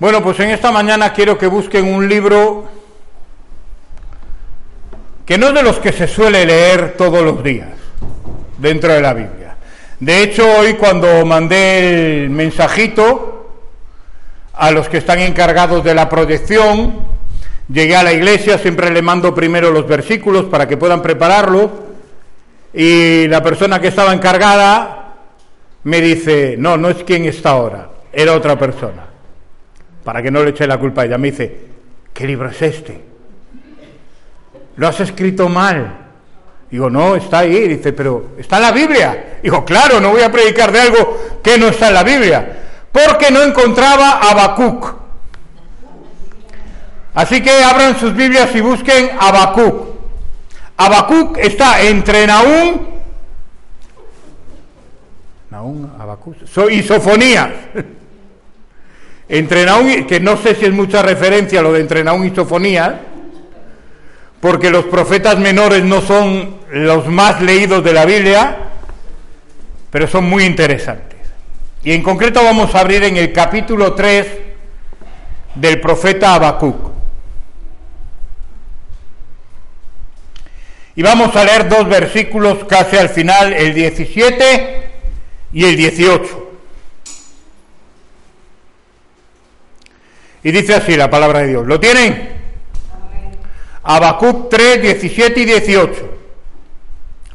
Bueno, 0.00 0.22
pues 0.22 0.40
en 0.40 0.50
esta 0.50 0.72
mañana 0.72 1.12
quiero 1.12 1.38
que 1.38 1.46
busquen 1.46 1.86
un 1.86 2.08
libro 2.08 2.64
que 5.24 5.38
no 5.38 5.48
es 5.48 5.54
de 5.54 5.62
los 5.62 5.78
que 5.78 5.92
se 5.92 6.08
suele 6.08 6.44
leer 6.44 6.94
todos 6.98 7.22
los 7.22 7.44
días 7.44 7.68
dentro 8.58 8.92
de 8.92 9.00
la 9.00 9.14
Biblia. 9.14 9.56
De 10.00 10.22
hecho, 10.22 10.46
hoy 10.58 10.74
cuando 10.74 11.24
mandé 11.24 12.24
el 12.24 12.30
mensajito 12.30 13.52
a 14.52 14.72
los 14.72 14.88
que 14.88 14.98
están 14.98 15.20
encargados 15.20 15.84
de 15.84 15.94
la 15.94 16.08
proyección, 16.08 17.06
llegué 17.68 17.94
a 17.94 18.02
la 18.02 18.12
iglesia, 18.12 18.58
siempre 18.58 18.90
le 18.90 19.00
mando 19.00 19.32
primero 19.32 19.70
los 19.70 19.86
versículos 19.86 20.46
para 20.46 20.66
que 20.66 20.76
puedan 20.76 21.02
prepararlo, 21.02 21.70
y 22.72 23.28
la 23.28 23.42
persona 23.44 23.80
que 23.80 23.88
estaba 23.88 24.12
encargada 24.12 25.14
me 25.84 26.00
dice, 26.00 26.56
no, 26.58 26.76
no 26.76 26.88
es 26.88 27.04
quien 27.04 27.26
está 27.26 27.50
ahora, 27.50 27.90
era 28.12 28.32
otra 28.32 28.58
persona, 28.58 29.06
para 30.04 30.22
que 30.22 30.30
no 30.30 30.44
le 30.44 30.50
eche 30.50 30.66
la 30.66 30.78
culpa 30.78 31.02
a 31.02 31.04
ella. 31.06 31.18
Me 31.18 31.30
dice, 31.30 31.58
¿qué 32.12 32.26
libro 32.26 32.48
es 32.48 32.62
este? 32.62 33.14
lo 34.76 34.88
has 34.88 35.00
escrito 35.00 35.48
mal. 35.48 36.00
Digo, 36.70 36.90
no, 36.90 37.14
está 37.14 37.40
ahí. 37.40 37.68
Dice, 37.68 37.92
pero 37.92 38.30
está 38.38 38.56
en 38.56 38.62
la 38.62 38.72
Biblia. 38.72 39.38
Digo, 39.42 39.64
claro, 39.64 40.00
no 40.00 40.10
voy 40.10 40.22
a 40.22 40.32
predicar 40.32 40.72
de 40.72 40.80
algo 40.80 41.40
que 41.42 41.58
no 41.58 41.68
está 41.68 41.88
en 41.88 41.94
la 41.94 42.02
Biblia. 42.02 42.58
Porque 42.90 43.30
no 43.30 43.42
encontraba 43.42 44.18
Habacuc. 44.18 44.94
Así 47.14 47.40
que 47.40 47.62
abran 47.62 47.98
sus 47.98 48.14
Biblias 48.14 48.54
y 48.54 48.60
busquen 48.60 49.10
Habacuc. 49.18 49.94
Habacuc 50.76 51.38
está 51.38 51.82
entre 51.82 52.26
Naúm, 52.26 52.94
Naúm, 55.50 55.88
Habacuc, 56.00 56.34
y 56.70 56.82
Sofonías. 56.82 57.50
Entre 59.28 59.64
Naúm, 59.64 60.06
que 60.06 60.20
no 60.20 60.36
sé 60.36 60.54
si 60.54 60.66
es 60.66 60.72
mucha 60.72 61.02
referencia 61.02 61.62
lo 61.62 61.72
de 61.72 61.80
entre 61.80 62.04
Naúm 62.04 62.24
y 62.24 62.34
Sofonías, 62.34 62.94
porque 64.40 64.70
los 64.70 64.84
profetas 64.84 65.38
menores 65.38 65.82
no 65.84 66.02
son 66.02 66.56
los 66.70 67.06
más 67.06 67.40
leídos 67.40 67.82
de 67.82 67.92
la 67.92 68.04
Biblia, 68.04 68.56
pero 69.90 70.06
son 70.06 70.24
muy 70.24 70.44
interesantes. 70.44 71.18
Y 71.82 71.92
en 71.92 72.02
concreto 72.02 72.42
vamos 72.42 72.74
a 72.74 72.80
abrir 72.80 73.04
en 73.04 73.16
el 73.16 73.32
capítulo 73.32 73.94
3 73.94 74.26
del 75.54 75.80
profeta 75.80 76.34
Habacuc. 76.34 76.92
Y 80.96 81.02
vamos 81.02 81.34
a 81.34 81.44
leer 81.44 81.68
dos 81.68 81.88
versículos 81.88 82.64
casi 82.64 82.96
al 82.96 83.08
final, 83.08 83.52
el 83.52 83.74
17 83.74 84.82
y 85.52 85.64
el 85.64 85.76
18. 85.76 86.43
Y 90.44 90.52
dice 90.52 90.74
así 90.74 90.94
la 90.94 91.10
palabra 91.10 91.40
de 91.40 91.48
Dios. 91.48 91.66
¿Lo 91.66 91.80
tienen? 91.80 92.28
Habacuc 93.82 94.50
3, 94.50 94.82
17 94.82 95.40
y 95.40 95.44
18. 95.46 96.10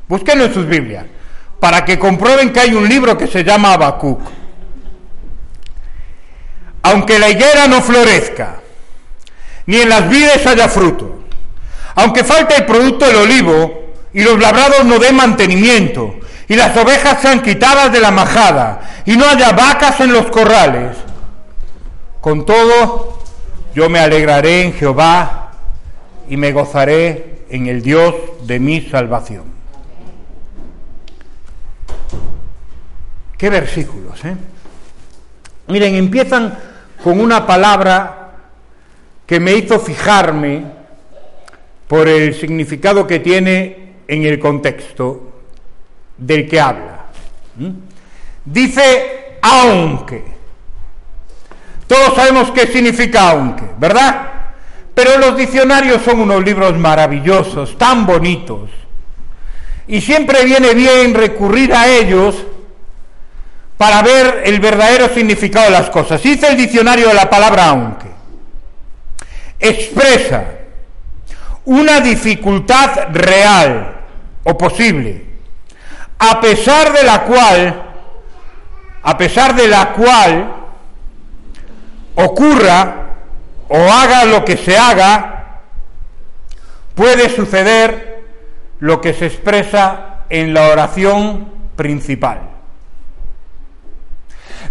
Búsquenlo 0.08 0.46
en 0.46 0.53
sus 0.53 0.68
Biblias, 0.68 1.06
para 1.59 1.84
que 1.84 2.00
comprueben 2.00 2.53
que 2.53 2.59
hay 2.59 2.74
un 2.74 2.88
libro 2.88 3.18
que 3.18 3.28
se 3.28 3.44
llama 3.44 3.74
Habacuc. 3.74 4.22
Aunque 6.84 7.19
la 7.19 7.30
higuera 7.30 7.68
no 7.68 7.81
florezca, 7.81 8.62
ni 9.66 9.78
en 9.78 9.90
las 9.90 10.08
vides 10.08 10.46
haya 10.48 10.69
fruto, 10.69 11.24
aunque 11.96 12.24
falte 12.24 12.56
el 12.56 12.66
producto 12.66 13.06
del 13.06 13.18
olivo 13.18 13.94
y 14.14 14.24
los 14.24 14.40
labrados 14.40 14.86
no 14.86 14.98
den 14.98 15.16
mantenimiento, 15.16 16.16
y 16.48 16.56
las 16.56 16.75
ovejas 16.78 17.22
sean 17.22 17.42
quitadas 17.42 17.92
de 17.92 18.00
la 18.00 18.12
majada, 18.12 19.02
y 19.06 19.16
no 19.18 19.28
haya 19.28 19.52
vacas 19.52 20.00
en 20.00 20.14
los 20.14 20.28
corrales, 20.28 20.96
con 22.22 22.46
todo 22.46 23.19
yo 23.74 23.90
me 23.90 24.00
alegraré 24.00 24.63
en 24.63 24.74
Jehová 24.74 25.52
y 26.28 26.38
me 26.38 26.52
gozaré 26.52 27.46
en 27.50 27.68
el 27.68 27.81
Dios 27.81 28.16
de 28.44 28.59
mi 28.59 28.81
salvación. 28.81 29.44
Qué 33.38 33.50
versículos, 33.50 34.24
¿eh? 34.25 34.35
Miren, 35.68 35.96
empiezan 35.96 36.57
con 37.03 37.19
una 37.19 37.46
palabra 37.47 38.31
que 39.25 39.40
me 39.40 39.53
hizo 39.53 39.80
fijarme 39.80 40.66
por 41.88 42.07
el 42.07 42.34
significado 42.34 43.07
que 43.07 43.19
tiene 43.19 43.94
en 44.07 44.25
el 44.25 44.40
contexto 44.40 45.41
del 46.18 46.50
que 46.50 46.59
habla. 46.59 47.06
Dice 48.44 49.38
aunque. 49.41 50.39
Todos 51.90 52.14
sabemos 52.14 52.52
qué 52.52 52.68
significa 52.68 53.32
aunque, 53.32 53.64
¿verdad? 53.80 54.28
Pero 54.94 55.18
los 55.18 55.36
diccionarios 55.36 56.04
son 56.04 56.20
unos 56.20 56.44
libros 56.44 56.78
maravillosos, 56.78 57.80
tan 57.80 58.06
bonitos. 58.06 58.70
Y 59.88 60.00
siempre 60.00 60.46
viene 60.46 60.76
bien 60.76 61.16
recurrir 61.16 61.74
a 61.74 61.88
ellos 61.88 62.36
para 63.76 64.04
ver 64.04 64.44
el 64.46 64.60
verdadero 64.60 65.10
significado 65.10 65.66
de 65.66 65.72
las 65.72 65.90
cosas. 65.90 66.22
Dice 66.22 66.50
el 66.50 66.58
diccionario 66.58 67.08
de 67.08 67.16
la 67.16 67.28
palabra 67.28 67.70
aunque. 67.70 68.10
Expresa 69.60 70.46
una 71.66 72.02
dificultad 72.02 73.08
real 73.12 73.96
o 74.44 74.56
posible, 74.56 75.26
a 76.20 76.40
pesar 76.40 76.94
de 76.94 77.04
la 77.04 77.24
cual, 77.24 77.84
a 79.02 79.18
pesar 79.18 79.56
de 79.56 79.68
la 79.68 79.90
cual 79.94 80.59
ocurra 82.25 83.16
o 83.69 83.78
haga 83.78 84.25
lo 84.25 84.44
que 84.44 84.57
se 84.57 84.78
haga, 84.78 85.62
puede 86.96 87.30
suceder 87.30 88.24
lo 88.80 89.00
que 89.00 89.13
se 89.13 89.28
expresa 89.28 90.25
en 90.30 90.53
la 90.53 90.68
oración 90.69 91.50
principal. 91.75 92.41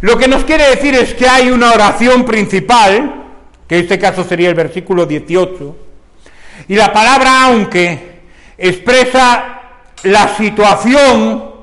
Lo 0.00 0.16
que 0.18 0.28
nos 0.28 0.44
quiere 0.44 0.68
decir 0.70 0.94
es 0.94 1.14
que 1.14 1.28
hay 1.28 1.50
una 1.50 1.72
oración 1.72 2.24
principal, 2.24 3.24
que 3.66 3.76
en 3.76 3.82
este 3.82 3.98
caso 3.98 4.24
sería 4.24 4.48
el 4.48 4.54
versículo 4.54 5.06
18, 5.06 5.76
y 6.68 6.74
la 6.74 6.92
palabra 6.92 7.44
aunque 7.44 8.20
expresa 8.56 9.60
la 10.02 10.36
situación 10.36 11.54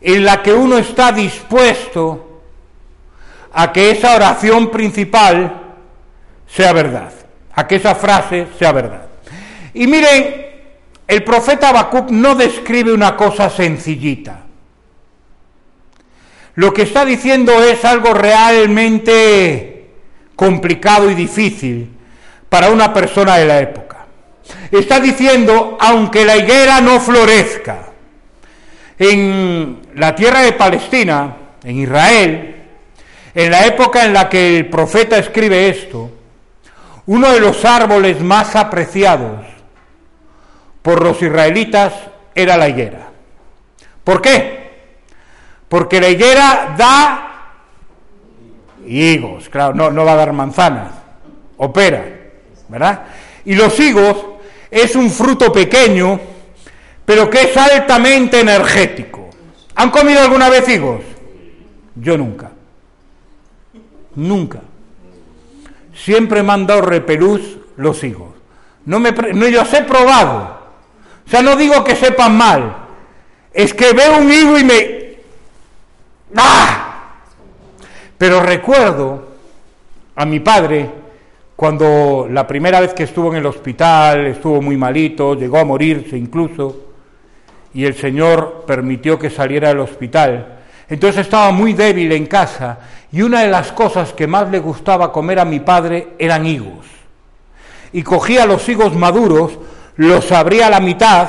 en 0.00 0.24
la 0.24 0.42
que 0.42 0.52
uno 0.52 0.78
está 0.78 1.12
dispuesto 1.12 2.31
a 3.54 3.72
que 3.72 3.90
esa 3.90 4.16
oración 4.16 4.70
principal 4.70 5.60
sea 6.46 6.72
verdad, 6.72 7.12
a 7.54 7.66
que 7.66 7.76
esa 7.76 7.94
frase 7.94 8.48
sea 8.58 8.72
verdad. 8.72 9.06
Y 9.74 9.86
miren, 9.86 10.46
el 11.06 11.24
profeta 11.24 11.70
Habacuc 11.70 12.10
no 12.10 12.34
describe 12.34 12.92
una 12.92 13.16
cosa 13.16 13.50
sencillita. 13.50 14.40
Lo 16.54 16.72
que 16.72 16.82
está 16.82 17.04
diciendo 17.04 17.62
es 17.62 17.84
algo 17.84 18.12
realmente 18.12 19.90
complicado 20.36 21.10
y 21.10 21.14
difícil 21.14 21.90
para 22.48 22.70
una 22.70 22.92
persona 22.92 23.36
de 23.36 23.46
la 23.46 23.60
época. 23.60 24.06
Está 24.70 25.00
diciendo, 25.00 25.78
aunque 25.80 26.24
la 26.24 26.36
higuera 26.36 26.80
no 26.80 27.00
florezca, 27.00 27.88
en 28.98 29.80
la 29.94 30.14
tierra 30.14 30.42
de 30.42 30.52
Palestina, 30.52 31.36
en 31.64 31.78
Israel, 31.78 32.51
en 33.34 33.50
la 33.50 33.66
época 33.66 34.04
en 34.04 34.12
la 34.12 34.28
que 34.28 34.58
el 34.58 34.68
profeta 34.68 35.18
escribe 35.18 35.68
esto, 35.68 36.10
uno 37.06 37.32
de 37.32 37.40
los 37.40 37.64
árboles 37.64 38.20
más 38.20 38.54
apreciados 38.56 39.40
por 40.82 41.02
los 41.02 41.20
israelitas 41.22 41.92
era 42.34 42.56
la 42.56 42.68
higuera. 42.68 43.10
¿Por 44.04 44.20
qué? 44.20 44.70
Porque 45.68 46.00
la 46.00 46.08
higuera 46.08 46.74
da 46.76 47.32
higos, 48.86 49.48
claro, 49.48 49.74
no, 49.74 49.90
no 49.90 50.04
va 50.04 50.12
a 50.12 50.16
dar 50.16 50.32
manzanas, 50.32 50.92
opera, 51.56 52.04
¿verdad? 52.68 53.04
Y 53.44 53.54
los 53.54 53.78
higos 53.80 54.16
es 54.70 54.94
un 54.96 55.10
fruto 55.10 55.52
pequeño, 55.52 56.20
pero 57.04 57.30
que 57.30 57.42
es 57.42 57.56
altamente 57.56 58.40
energético. 58.40 59.30
¿Han 59.74 59.90
comido 59.90 60.20
alguna 60.20 60.48
vez 60.48 60.68
higos? 60.68 61.02
Yo 61.94 62.16
nunca. 62.16 62.50
Nunca. 64.14 64.60
siempre 65.94 66.42
me 66.42 66.52
han 66.52 66.66
dado 66.66 66.82
repelús 66.82 67.58
los 67.76 68.02
higos. 68.04 68.30
No, 68.84 68.98
me, 68.98 69.12
no 69.12 69.48
los 69.48 69.72
he 69.72 69.82
probado. 69.82 70.58
O 71.26 71.30
sea, 71.30 71.42
no 71.42 71.56
digo 71.56 71.84
que 71.84 71.94
sepan 71.94 72.36
mal. 72.36 72.76
Es 73.52 73.72
que 73.74 73.92
veo 73.92 74.18
un 74.18 74.32
higo 74.32 74.58
y 74.58 74.64
me... 74.64 75.16
¡Ah! 76.36 77.14
Pero 78.18 78.40
recuerdo 78.40 79.28
a 80.14 80.24
mi 80.24 80.40
padre 80.40 80.90
cuando 81.56 82.26
la 82.30 82.46
primera 82.46 82.80
vez 82.80 82.92
que 82.92 83.04
estuvo 83.04 83.30
en 83.30 83.36
el 83.36 83.46
hospital, 83.46 84.26
estuvo 84.26 84.60
muy 84.60 84.76
malito, 84.76 85.34
llegó 85.34 85.58
a 85.58 85.64
morirse 85.64 86.16
incluso, 86.16 86.88
y 87.74 87.84
el 87.84 87.94
Señor 87.94 88.64
permitió 88.66 89.18
que 89.18 89.30
saliera 89.30 89.68
del 89.68 89.80
hospital. 89.80 90.61
Entonces 90.88 91.22
estaba 91.22 91.50
muy 91.52 91.72
débil 91.72 92.12
en 92.12 92.26
casa 92.26 92.78
y 93.10 93.22
una 93.22 93.42
de 93.42 93.48
las 93.48 93.72
cosas 93.72 94.12
que 94.12 94.26
más 94.26 94.50
le 94.50 94.58
gustaba 94.58 95.12
comer 95.12 95.38
a 95.38 95.44
mi 95.44 95.60
padre 95.60 96.14
eran 96.18 96.46
higos. 96.46 96.86
Y 97.92 98.02
cogía 98.02 98.46
los 98.46 98.66
higos 98.68 98.94
maduros, 98.94 99.58
los 99.96 100.32
abría 100.32 100.68
a 100.68 100.70
la 100.70 100.80
mitad 100.80 101.28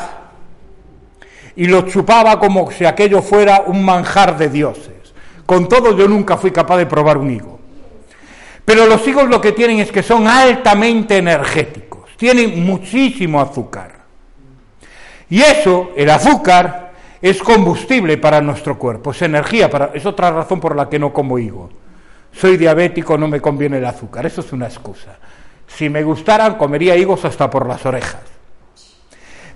y 1.55 1.67
los 1.67 1.85
chupaba 1.88 2.39
como 2.39 2.71
si 2.71 2.85
aquello 2.85 3.21
fuera 3.21 3.63
un 3.67 3.83
manjar 3.83 4.38
de 4.38 4.50
dioses. 4.50 5.13
Con 5.45 5.67
todo 5.67 5.95
yo 5.95 6.07
nunca 6.07 6.38
fui 6.38 6.51
capaz 6.51 6.77
de 6.77 6.85
probar 6.85 7.17
un 7.17 7.31
higo. 7.31 7.59
Pero 8.65 8.85
los 8.85 9.05
higos 9.07 9.27
lo 9.27 9.41
que 9.41 9.51
tienen 9.51 9.79
es 9.79 9.91
que 9.91 10.03
son 10.03 10.27
altamente 10.27 11.17
energéticos, 11.17 12.11
tienen 12.17 12.65
muchísimo 12.65 13.41
azúcar. 13.41 14.03
Y 15.29 15.41
eso, 15.41 15.91
el 15.97 16.09
azúcar, 16.09 16.93
es 17.24 17.42
combustible 17.42 18.18
para 18.18 18.42
nuestro 18.42 18.78
cuerpo, 18.78 19.12
es 19.12 19.22
energía, 19.22 19.70
para, 19.70 19.92
es 19.94 20.06
otra 20.06 20.30
razón 20.30 20.60
por 20.60 20.75
la 20.75 20.90
que 20.90 21.00
no 21.00 21.14
como 21.14 21.40
higo. 21.40 21.70
Soy 22.34 22.58
diabético, 22.58 23.18
no 23.18 23.30
me 23.30 23.40
conviene 23.40 23.78
el 23.78 23.86
azúcar, 23.86 24.25
eso 24.25 24.42
es 24.42 24.52
una 24.52 24.66
excusa. 24.66 25.18
Si 25.66 25.88
me 25.88 26.04
gustaran, 26.04 26.56
comería 26.56 26.98
higos 26.98 27.24
hasta 27.24 27.50
por 27.50 27.66
las 27.66 27.86
orejas. 27.86 28.20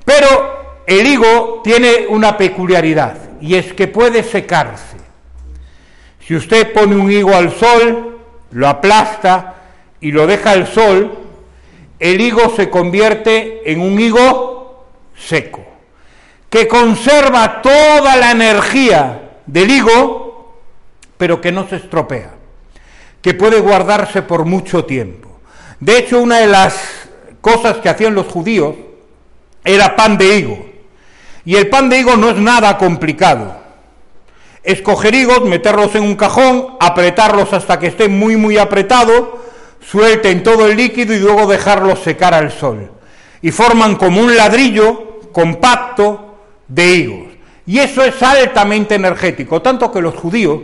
Pero 0.05 0.85
el 0.87 1.05
higo 1.05 1.59
tiene 1.61 2.05
una 2.07 2.37
peculiaridad, 2.37 3.17
y 3.41 3.55
es 3.55 3.73
que 3.73 3.89
puede 3.89 4.23
secarse. 4.23 4.95
Si 6.25 6.37
usted 6.37 6.71
pone 6.71 6.95
un 6.95 7.11
higo 7.11 7.35
al 7.35 7.51
sol, 7.51 8.17
lo 8.51 8.67
aplasta 8.69 9.55
y 9.99 10.13
lo 10.13 10.25
deja 10.25 10.51
al 10.51 10.67
sol, 10.67 11.17
el 11.99 12.21
higo 12.21 12.49
se 12.55 12.69
convierte 12.69 13.69
en 13.69 13.81
un 13.81 13.99
higo 13.99 14.85
seco, 15.17 15.65
que 16.49 16.67
conserva 16.67 17.61
toda 17.61 18.15
la 18.15 18.31
energía 18.31 19.39
del 19.45 19.69
higo, 19.69 20.55
pero 21.17 21.41
que 21.41 21.51
no 21.51 21.67
se 21.67 21.77
estropea, 21.77 22.35
que 23.21 23.33
puede 23.33 23.59
guardarse 23.59 24.21
por 24.21 24.45
mucho 24.45 24.85
tiempo. 24.85 25.39
De 25.79 25.97
hecho, 25.97 26.19
una 26.19 26.39
de 26.39 26.47
las 26.47 26.75
cosas 27.41 27.77
que 27.77 27.89
hacían 27.89 28.15
los 28.15 28.27
judíos 28.27 28.75
era 29.63 29.95
pan 29.95 30.17
de 30.17 30.37
higo. 30.37 30.65
Y 31.45 31.55
el 31.55 31.69
pan 31.69 31.89
de 31.89 31.99
higo 31.99 32.15
no 32.15 32.29
es 32.29 32.37
nada 32.37 32.77
complicado 32.77 33.67
escoger 34.67 35.15
higos, 35.15 35.45
meterlos 35.45 35.95
en 35.95 36.03
un 36.03 36.15
cajón, 36.15 36.75
apretarlos 36.81 37.53
hasta 37.53 37.79
que 37.79 37.87
estén 37.87 38.19
muy 38.19 38.35
muy 38.35 38.57
apretados, 38.57 39.29
suelten 39.79 40.43
todo 40.43 40.67
el 40.67 40.75
líquido 40.75 41.13
y 41.13 41.19
luego 41.19 41.47
dejarlos 41.47 41.99
secar 41.99 42.33
al 42.33 42.51
sol. 42.51 42.91
Y 43.41 43.51
forman 43.51 43.95
como 43.95 44.19
un 44.19 44.35
ladrillo 44.35 45.21
compacto 45.31 46.26
de 46.67 46.95
higos. 46.95 47.27
Y 47.65 47.79
eso 47.79 48.03
es 48.03 48.21
altamente 48.23 48.95
energético, 48.95 49.61
tanto 49.61 49.91
que 49.91 50.01
los 50.01 50.15
judíos 50.15 50.61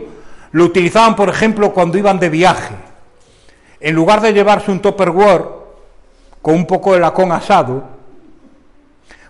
lo 0.52 0.64
utilizaban, 0.64 1.16
por 1.16 1.28
ejemplo, 1.28 1.72
cuando 1.72 1.98
iban 1.98 2.18
de 2.18 2.30
viaje. 2.30 2.74
En 3.80 3.94
lugar 3.94 4.20
de 4.20 4.32
llevarse 4.32 4.70
un 4.70 4.80
topperware 4.80 5.44
con 6.40 6.54
un 6.54 6.66
poco 6.66 6.94
de 6.94 7.00
lacón 7.00 7.32
asado, 7.32 7.84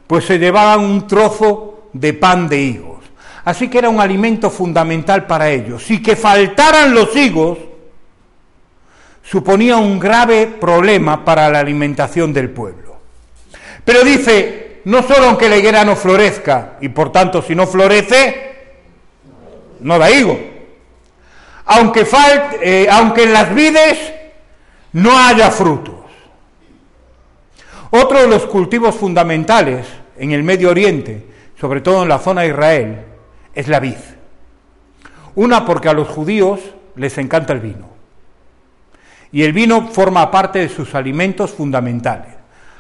pues 0.07 0.25
se 0.25 0.39
llevaban 0.39 0.81
un 0.81 1.07
trozo 1.07 1.89
de 1.93 2.13
pan 2.13 2.49
de 2.49 2.61
higo. 2.61 3.01
Así 3.45 3.69
que 3.69 3.79
era 3.79 3.89
un 3.89 4.01
alimento 4.01 4.51
fundamental 4.51 5.27
para 5.27 5.51
ellos. 5.51 5.83
Si 5.85 6.03
que 6.03 6.17
faltaran 6.17 6.95
los 6.95 7.15
higos 7.15 7.59
suponía 9.23 9.77
un 9.77 9.99
grave 9.99 10.47
problema 10.47 11.25
para 11.25 11.49
la 11.51 11.61
alimentación 11.61 12.33
del 12.33 12.51
pueblo. 12.51 12.97
Pero 13.85 14.03
dice, 14.03 14.64
no 14.85 15.03
solo 15.03 15.29
aunque 15.29 15.49
la 15.49 15.57
higuera 15.57 15.85
no 15.85 15.97
florezca, 15.97 16.75
y 16.81 16.89
por 16.89 17.11
tanto 17.11 17.43
si 17.43 17.55
no 17.55 17.67
florece, 17.67 18.55
no 19.81 19.99
da 19.99 20.11
higo. 20.11 20.39
Aunque, 21.67 22.07
eh, 22.63 22.89
aunque 22.91 23.25
en 23.25 23.33
las 23.33 23.55
vides 23.55 24.13
no 24.93 25.19
haya 25.19 25.51
frutos. 25.51 25.95
Otro 27.91 28.21
de 28.21 28.29
los 28.29 28.45
cultivos 28.47 28.95
fundamentales 28.95 29.87
en 30.19 30.33
el 30.33 30.43
Medio 30.43 30.71
Oriente, 30.71 31.27
sobre 31.59 31.81
todo 31.81 32.03
en 32.03 32.09
la 32.09 32.19
zona 32.19 32.43
de 32.43 32.49
Israel, 32.49 33.05
es 33.55 33.69
la 33.69 33.81
vid. 33.81 33.97
Una 35.37 35.65
porque 35.65 35.89
a 35.89 35.95
los 35.95 36.09
judíos 36.09 36.61
les 36.97 37.17
encanta 37.19 37.53
el 37.53 37.61
vino. 37.61 37.89
Y 39.33 39.43
el 39.43 39.53
vino 39.53 39.89
forma 39.89 40.31
parte 40.31 40.61
de 40.61 40.69
sus 40.69 40.95
alimentos 40.95 41.53
fundamentales. 41.53 42.35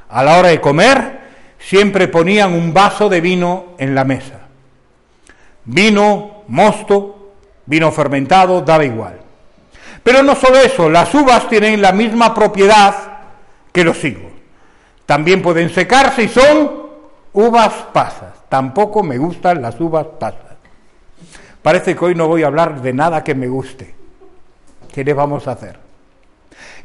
A 0.08 0.22
la 0.22 0.38
hora 0.38 0.48
de 0.48 0.60
comer 0.60 1.13
siempre 1.64 2.08
ponían 2.08 2.52
un 2.52 2.74
vaso 2.74 3.08
de 3.08 3.20
vino 3.20 3.74
en 3.78 3.94
la 3.94 4.04
mesa. 4.04 4.40
Vino, 5.64 6.42
mosto, 6.48 7.32
vino 7.64 7.90
fermentado, 7.90 8.60
daba 8.60 8.84
igual. 8.84 9.20
Pero 10.02 10.22
no 10.22 10.34
solo 10.34 10.58
eso, 10.58 10.90
las 10.90 11.14
uvas 11.14 11.48
tienen 11.48 11.80
la 11.80 11.92
misma 11.92 12.34
propiedad 12.34 12.94
que 13.72 13.84
los 13.84 14.04
higos. 14.04 14.32
También 15.06 15.40
pueden 15.40 15.70
secarse 15.70 16.24
y 16.24 16.28
son 16.28 16.84
uvas 17.32 17.72
pasas. 17.92 18.32
Tampoco 18.48 19.02
me 19.02 19.16
gustan 19.16 19.62
las 19.62 19.80
uvas 19.80 20.06
pasas. 20.20 20.40
Parece 21.62 21.96
que 21.96 22.04
hoy 22.04 22.14
no 22.14 22.28
voy 22.28 22.42
a 22.42 22.48
hablar 22.48 22.82
de 22.82 22.92
nada 22.92 23.24
que 23.24 23.34
me 23.34 23.48
guste. 23.48 23.94
¿Qué 24.92 25.02
le 25.02 25.14
vamos 25.14 25.48
a 25.48 25.52
hacer? 25.52 25.83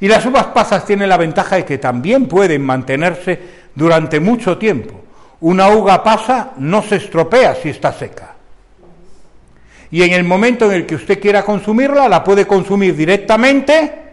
Y 0.02 0.08
las 0.08 0.26
uvas 0.26 0.48
pasas 0.48 0.86
tienen 0.86 1.10
la 1.10 1.18
ventaja 1.18 1.58
de 1.58 1.66
que 1.66 1.78
también 1.78 2.28
pueden 2.28 2.64
mantenerse 2.64 3.40
durante 3.76 4.20
mucho 4.20 4.58
tiempo. 4.58 5.02
Una 5.42 5.70
uva 5.70 6.04
pasa 6.04 6.52
no 6.58 6.82
se 6.82 6.98
estropea 6.98 7.56
si 7.56 7.70
está 7.70 7.92
seca. 7.92 8.36
Y 9.92 10.04
en 10.04 10.14
el 10.14 10.24
momento 10.24 10.66
en 10.66 10.74
el 10.74 10.86
que 10.86 10.96
usted 10.96 11.20
quiera 11.20 11.44
consumirla, 11.44 12.08
la 12.08 12.24
puede 12.24 12.46
consumir 12.46 12.96
directamente 12.96 14.10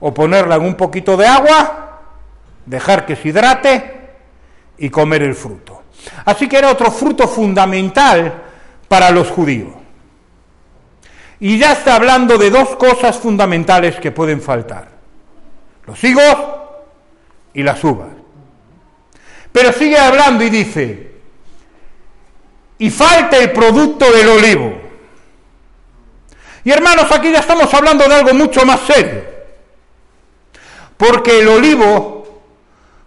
o 0.00 0.14
ponerla 0.14 0.56
en 0.56 0.62
un 0.62 0.74
poquito 0.74 1.16
de 1.16 1.26
agua, 1.26 2.00
dejar 2.64 3.04
que 3.04 3.16
se 3.16 3.28
hidrate 3.28 3.98
y 4.78 4.88
comer 4.88 5.22
el 5.22 5.34
fruto. 5.34 5.82
Así 6.24 6.48
que 6.48 6.58
era 6.58 6.70
otro 6.70 6.90
fruto 6.90 7.28
fundamental 7.28 8.42
para 8.86 9.10
los 9.10 9.28
judíos. 9.28 9.77
Y 11.40 11.58
ya 11.58 11.72
está 11.72 11.94
hablando 11.96 12.36
de 12.36 12.50
dos 12.50 12.76
cosas 12.76 13.16
fundamentales 13.18 13.96
que 13.96 14.10
pueden 14.10 14.40
faltar. 14.40 14.88
Los 15.86 16.02
higos 16.02 16.36
y 17.54 17.62
las 17.62 17.82
uvas. 17.84 18.08
Pero 19.52 19.72
sigue 19.72 19.98
hablando 19.98 20.44
y 20.44 20.50
dice, 20.50 21.12
y 22.78 22.90
falta 22.90 23.36
el 23.38 23.52
producto 23.52 24.10
del 24.12 24.28
olivo. 24.28 24.74
Y 26.64 26.70
hermanos, 26.70 27.10
aquí 27.10 27.32
ya 27.32 27.38
estamos 27.38 27.72
hablando 27.72 28.06
de 28.06 28.14
algo 28.14 28.34
mucho 28.34 28.64
más 28.66 28.80
serio. 28.80 29.24
Porque 30.96 31.40
el 31.40 31.48
olivo 31.48 32.42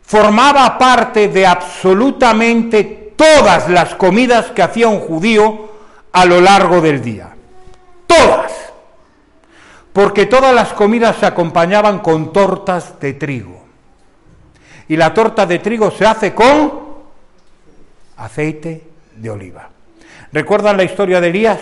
formaba 0.02 0.78
parte 0.78 1.28
de 1.28 1.46
absolutamente 1.46 3.14
todas 3.16 3.70
las 3.70 3.96
comidas 3.96 4.48
que 4.48 4.64
hacía 4.64 4.88
un 4.88 5.00
judío 5.00 5.70
a 6.12 6.26
lo 6.26 6.42
largo 6.42 6.82
del 6.82 7.02
día. 7.02 7.36
Todas. 8.12 8.52
Porque 9.94 10.26
todas 10.26 10.54
las 10.54 10.74
comidas 10.74 11.18
se 11.18 11.26
acompañaban 11.26 12.00
con 12.00 12.34
tortas 12.34 13.00
de 13.00 13.14
trigo. 13.14 13.64
Y 14.88 14.98
la 14.98 15.14
torta 15.14 15.46
de 15.46 15.60
trigo 15.60 15.92
se 15.92 16.06
hace 16.06 16.34
con 16.34 16.82
aceite 18.18 18.84
de 19.16 19.30
oliva. 19.30 19.70
¿Recuerdan 20.34 20.78
la 20.78 20.84
historia 20.84 21.22
de 21.22 21.30
Elías 21.30 21.60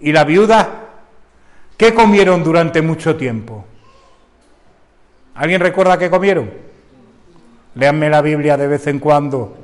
y 0.00 0.12
la 0.12 0.24
viuda? 0.24 0.68
¿Qué 1.76 1.94
comieron 1.94 2.44
durante 2.44 2.82
mucho 2.82 3.16
tiempo? 3.16 3.64
¿Alguien 5.34 5.60
recuerda 5.60 5.98
qué 5.98 6.10
comieron? 6.10 6.50
Léanme 7.74 8.10
la 8.10 8.22
Biblia 8.22 8.56
de 8.56 8.66
vez 8.66 8.86
en 8.86 8.98
cuando. 8.98 9.56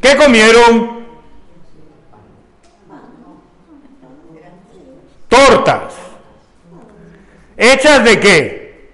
¿Qué 0.00 0.16
comieron? 0.16 0.99
Tortas. 5.30 5.94
¿Hechas 7.56 8.04
de 8.04 8.20
qué? 8.20 8.90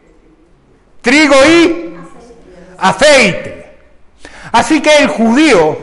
Trigo 1.01 1.35
y 1.45 1.97
aceite. 2.79 3.79
Así 4.53 4.81
que 4.81 4.99
el 4.99 5.09
judío 5.09 5.77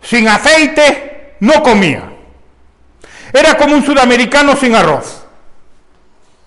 sin 0.00 0.28
aceite 0.28 1.34
no 1.40 1.62
comía. 1.62 2.12
Era 3.32 3.56
como 3.56 3.74
un 3.74 3.84
sudamericano 3.84 4.56
sin 4.56 4.74
arroz, 4.74 5.24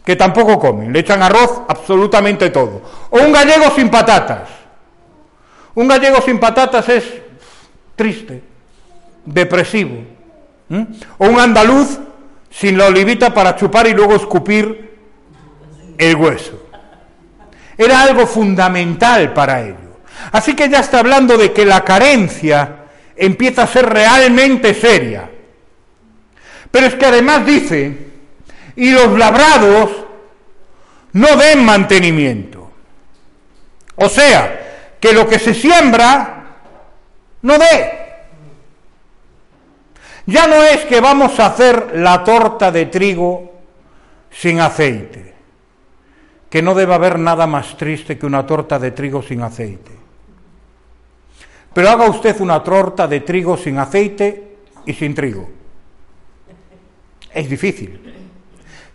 que 0.06 0.16
tampoco 0.16 0.58
comen, 0.58 0.94
le 0.94 1.00
echan 1.00 1.22
arroz 1.22 1.62
absolutamente 1.68 2.50
todo. 2.50 2.82
O 3.10 3.20
un 3.20 3.32
gallego 3.32 3.70
sin 3.76 3.90
patatas. 3.90 4.50
Un 5.76 5.88
gallego 5.88 6.22
sin 6.22 6.40
patatas 6.40 6.90
es 6.90 7.06
triste, 7.96 8.42
depresivo. 9.26 10.04
O 11.18 11.28
un 11.28 11.40
andaluz 11.40 12.00
sin 12.50 12.78
la 12.78 12.88
olivita 12.88 13.34
para 13.34 13.56
chupar 13.56 13.88
y 13.88 13.94
luego 13.94 14.16
escupir 14.16 14.98
el 15.98 16.16
hueso. 16.16 16.68
Era 17.78 18.02
algo 18.02 18.28
fundamental 18.28 19.34
para 19.34 19.62
ellos. 19.62 19.78
Así 20.32 20.56
que 20.56 20.70
ya 20.70 20.80
está 20.80 21.00
hablando 21.00 21.38
de 21.38 21.54
que 21.54 21.66
la 21.66 21.84
carencia 21.84 22.76
empieza 23.16 23.64
a 23.64 23.68
ser 23.68 23.88
realmente 23.88 24.74
seria. 24.74 25.30
Pero 26.72 26.88
es 26.88 26.96
que 26.96 27.06
además 27.06 27.46
dice, 27.46 27.98
y 28.76 28.92
los 28.92 29.18
labrados 29.18 29.92
no 31.14 31.36
den 31.38 31.66
mantenimiento. 31.66 32.72
O 33.96 34.08
sea, 34.08 34.96
que 35.00 35.14
lo 35.14 35.28
que 35.28 35.40
se 35.40 35.54
siembra 35.54 36.46
no 37.42 37.58
dé. 37.58 37.99
Ya 40.30 40.46
no 40.46 40.62
es 40.62 40.86
que 40.86 41.02
vamos 41.02 41.40
a 41.40 41.48
hacer 41.48 41.94
la 41.96 42.24
torta 42.24 42.72
de 42.72 42.86
trigo 42.86 43.52
sin 44.30 44.60
aceite, 44.60 45.34
que 46.48 46.62
no 46.62 46.76
debe 46.76 46.94
haber 46.94 47.18
nada 47.18 47.48
más 47.48 47.76
triste 47.76 48.20
que 48.20 48.28
una 48.28 48.46
torta 48.46 48.78
de 48.78 48.92
trigo 48.92 49.24
sin 49.24 49.42
aceite. 49.42 49.92
Pero 51.74 51.90
haga 51.90 52.08
usted 52.08 52.40
una 52.42 52.64
torta 52.64 53.08
de 53.08 53.22
trigo 53.22 53.58
sin 53.58 53.80
aceite 53.80 54.58
y 54.86 54.94
sin 54.94 55.16
trigo. 55.16 55.50
Es 57.34 57.50
difícil. 57.50 58.00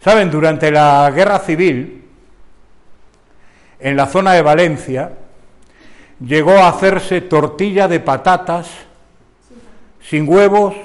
Saben, 0.04 0.30
durante 0.30 0.70
la 0.70 1.10
guerra 1.12 1.40
civil, 1.40 2.04
en 3.80 3.96
la 3.96 4.06
zona 4.06 4.34
de 4.34 4.42
Valencia, 4.42 5.12
llegó 6.24 6.52
a 6.52 6.68
hacerse 6.68 7.22
tortilla 7.22 7.88
de 7.88 7.98
patatas 7.98 8.68
sin 10.00 10.28
huevos 10.28 10.76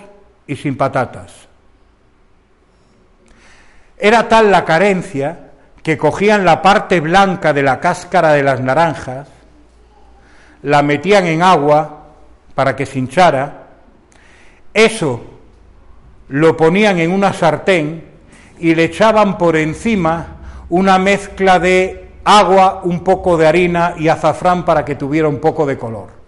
y 0.50 0.56
sin 0.56 0.75
patatas. 0.75 1.32
Era 4.00 4.27
tal 4.27 4.50
la 4.50 4.65
carencia 4.65 5.51
que 5.84 5.96
cogían 5.96 6.44
la 6.44 6.63
parte 6.63 7.00
blanca 7.01 7.53
de 7.53 7.62
la 7.62 7.79
cáscara 7.79 8.34
de 8.34 8.41
las 8.41 8.60
naranjas 8.60 9.27
la 10.63 10.82
metían 10.82 11.27
en 11.27 11.44
agua 11.44 12.08
para 12.56 12.75
que 12.75 12.88
se 12.88 12.98
hinchara, 12.98 13.68
eso 14.74 15.22
lo 16.29 16.58
ponían 16.58 16.98
en 17.00 17.12
una 17.12 17.32
sartén 17.32 18.03
y 18.58 18.74
le 18.74 18.86
echaban 18.86 19.38
por 19.38 19.56
encima 19.56 20.38
una 20.70 20.98
mezcla 20.98 21.60
de 21.60 22.10
agua, 22.24 22.82
un 22.84 23.03
poco 23.03 23.38
de 23.38 23.48
harina 23.48 23.94
y 23.98 24.08
azafrán 24.08 24.65
para 24.65 24.84
que 24.84 24.96
tuviera 24.96 25.27
un 25.27 25.39
poco 25.39 25.68
de 25.68 25.77
color. 25.77 26.18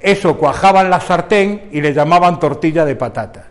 Eso 0.00 0.36
cuajaban 0.36 0.88
la 0.88 1.00
sartén 1.00 1.68
y 1.72 1.80
le 1.80 1.92
llamaban 1.92 2.40
tortilla 2.40 2.84
de 2.84 2.96
patatas. 2.96 3.44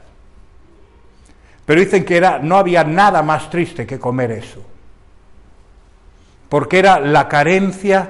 Pero 1.66 1.82
dicen 1.82 2.04
que 2.04 2.18
era, 2.18 2.40
no 2.40 2.58
había 2.58 2.84
nada 2.84 3.22
más 3.22 3.50
triste 3.50 3.86
que 3.86 4.00
comer 4.00 4.32
eso, 4.32 4.66
porque 6.50 6.80
era 6.80 7.00
la 7.00 7.28
carencia 7.28 8.10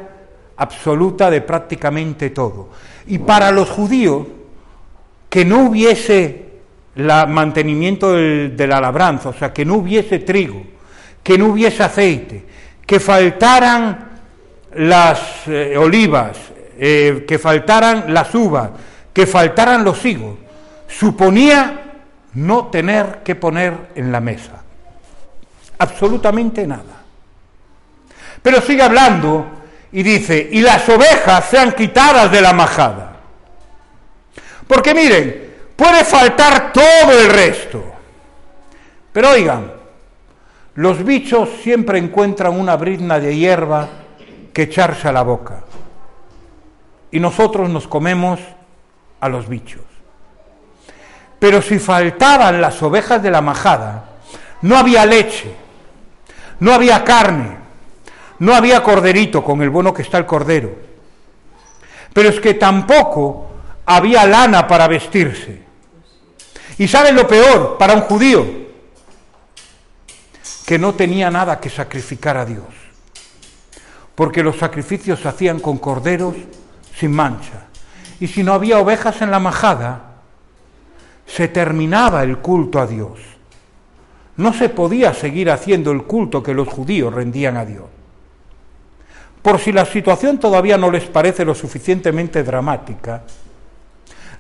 absoluta 0.55 1.29
de 1.29 1.41
prácticamente 1.41 2.29
todo. 2.29 2.69
Y 3.07 3.17
para 3.19 3.51
los 3.51 3.69
judíos, 3.69 4.27
que 5.29 5.43
no 5.43 5.65
hubiese 5.65 6.45
el 6.95 7.05
mantenimiento 7.27 8.13
de 8.13 8.67
la 8.67 8.79
labranza, 8.79 9.29
o 9.29 9.33
sea, 9.33 9.53
que 9.53 9.65
no 9.65 9.75
hubiese 9.75 10.19
trigo, 10.19 10.61
que 11.21 11.37
no 11.37 11.47
hubiese 11.47 11.83
aceite, 11.83 12.45
que 12.85 12.99
faltaran 12.99 14.09
las 14.75 15.47
eh, 15.47 15.77
olivas, 15.77 16.37
eh, 16.79 17.25
que 17.27 17.37
faltaran 17.37 18.13
las 18.13 18.33
uvas, 18.33 18.69
que 19.13 19.27
faltaran 19.27 19.83
los 19.83 20.03
higos, 20.05 20.37
suponía 20.87 21.81
no 22.33 22.67
tener 22.67 23.21
que 23.23 23.35
poner 23.35 23.89
en 23.95 24.11
la 24.11 24.19
mesa. 24.19 24.61
Absolutamente 25.77 26.65
nada. 26.65 27.03
Pero 28.41 28.61
sigue 28.61 28.83
hablando 28.83 29.45
y 29.91 30.03
dice, 30.03 30.49
y 30.51 30.61
las 30.61 30.87
ovejas 30.87 31.45
sean 31.45 31.73
quitadas 31.73 32.31
de 32.31 32.41
la 32.41 32.53
majada. 32.53 33.17
Porque 34.67 34.93
miren, 34.93 35.55
puede 35.75 36.05
faltar 36.05 36.71
todo 36.71 37.11
el 37.19 37.29
resto. 37.29 37.83
Pero 39.11 39.31
oigan, 39.31 39.73
los 40.75 41.03
bichos 41.03 41.49
siempre 41.63 41.97
encuentran 41.97 42.57
una 42.57 42.77
brizna 42.77 43.19
de 43.19 43.35
hierba 43.35 43.89
que 44.53 44.63
echarse 44.63 45.07
a 45.07 45.11
la 45.11 45.23
boca. 45.23 45.63
Y 47.11 47.19
nosotros 47.19 47.69
nos 47.69 47.87
comemos 47.87 48.39
a 49.19 49.29
los 49.29 49.47
bichos. 49.47 49.81
Pero 51.39 51.61
si 51.61 51.79
faltaban 51.79 52.61
las 52.61 52.81
ovejas 52.83 53.23
de 53.23 53.31
la 53.31 53.41
majada, 53.41 54.05
no 54.61 54.77
había 54.77 55.05
leche, 55.05 55.53
no 56.59 56.73
había 56.73 57.03
carne, 57.03 57.57
no 58.39 58.53
había 58.53 58.83
corderito 58.83 59.43
con 59.43 59.61
el 59.61 59.69
bueno 59.69 59.93
que 59.93 60.01
está 60.01 60.17
el 60.17 60.25
cordero. 60.25 60.71
Pero 62.13 62.29
es 62.29 62.39
que 62.39 62.55
tampoco 62.55 63.47
había 63.85 64.25
lana 64.25 64.67
para 64.67 64.87
vestirse. 64.87 65.63
¿Y 66.77 66.87
saben 66.87 67.15
lo 67.15 67.27
peor 67.27 67.77
para 67.77 67.93
un 67.93 68.01
judío? 68.01 68.45
Que 70.65 70.77
no 70.77 70.93
tenía 70.93 71.31
nada 71.31 71.59
que 71.59 71.69
sacrificar 71.69 72.37
a 72.37 72.45
Dios. 72.45 72.65
Porque 74.15 74.43
los 74.43 74.57
sacrificios 74.57 75.19
se 75.19 75.27
hacían 75.27 75.59
con 75.59 75.77
corderos 75.77 76.35
sin 76.99 77.11
mancha. 77.11 77.67
Y 78.19 78.27
si 78.27 78.43
no 78.43 78.53
había 78.53 78.79
ovejas 78.79 79.21
en 79.21 79.31
la 79.31 79.39
majada, 79.39 80.01
se 81.25 81.47
terminaba 81.47 82.23
el 82.23 82.39
culto 82.39 82.79
a 82.79 82.87
Dios. 82.87 83.19
No 84.35 84.53
se 84.53 84.69
podía 84.69 85.13
seguir 85.13 85.49
haciendo 85.49 85.91
el 85.91 86.03
culto 86.03 86.43
que 86.43 86.53
los 86.53 86.67
judíos 86.67 87.13
rendían 87.13 87.55
a 87.55 87.65
Dios. 87.65 87.85
Por 89.41 89.59
si 89.59 89.71
la 89.71 89.85
situación 89.85 90.37
todavía 90.37 90.77
no 90.77 90.91
les 90.91 91.05
parece 91.05 91.45
lo 91.45 91.55
suficientemente 91.55 92.43
dramática, 92.43 93.23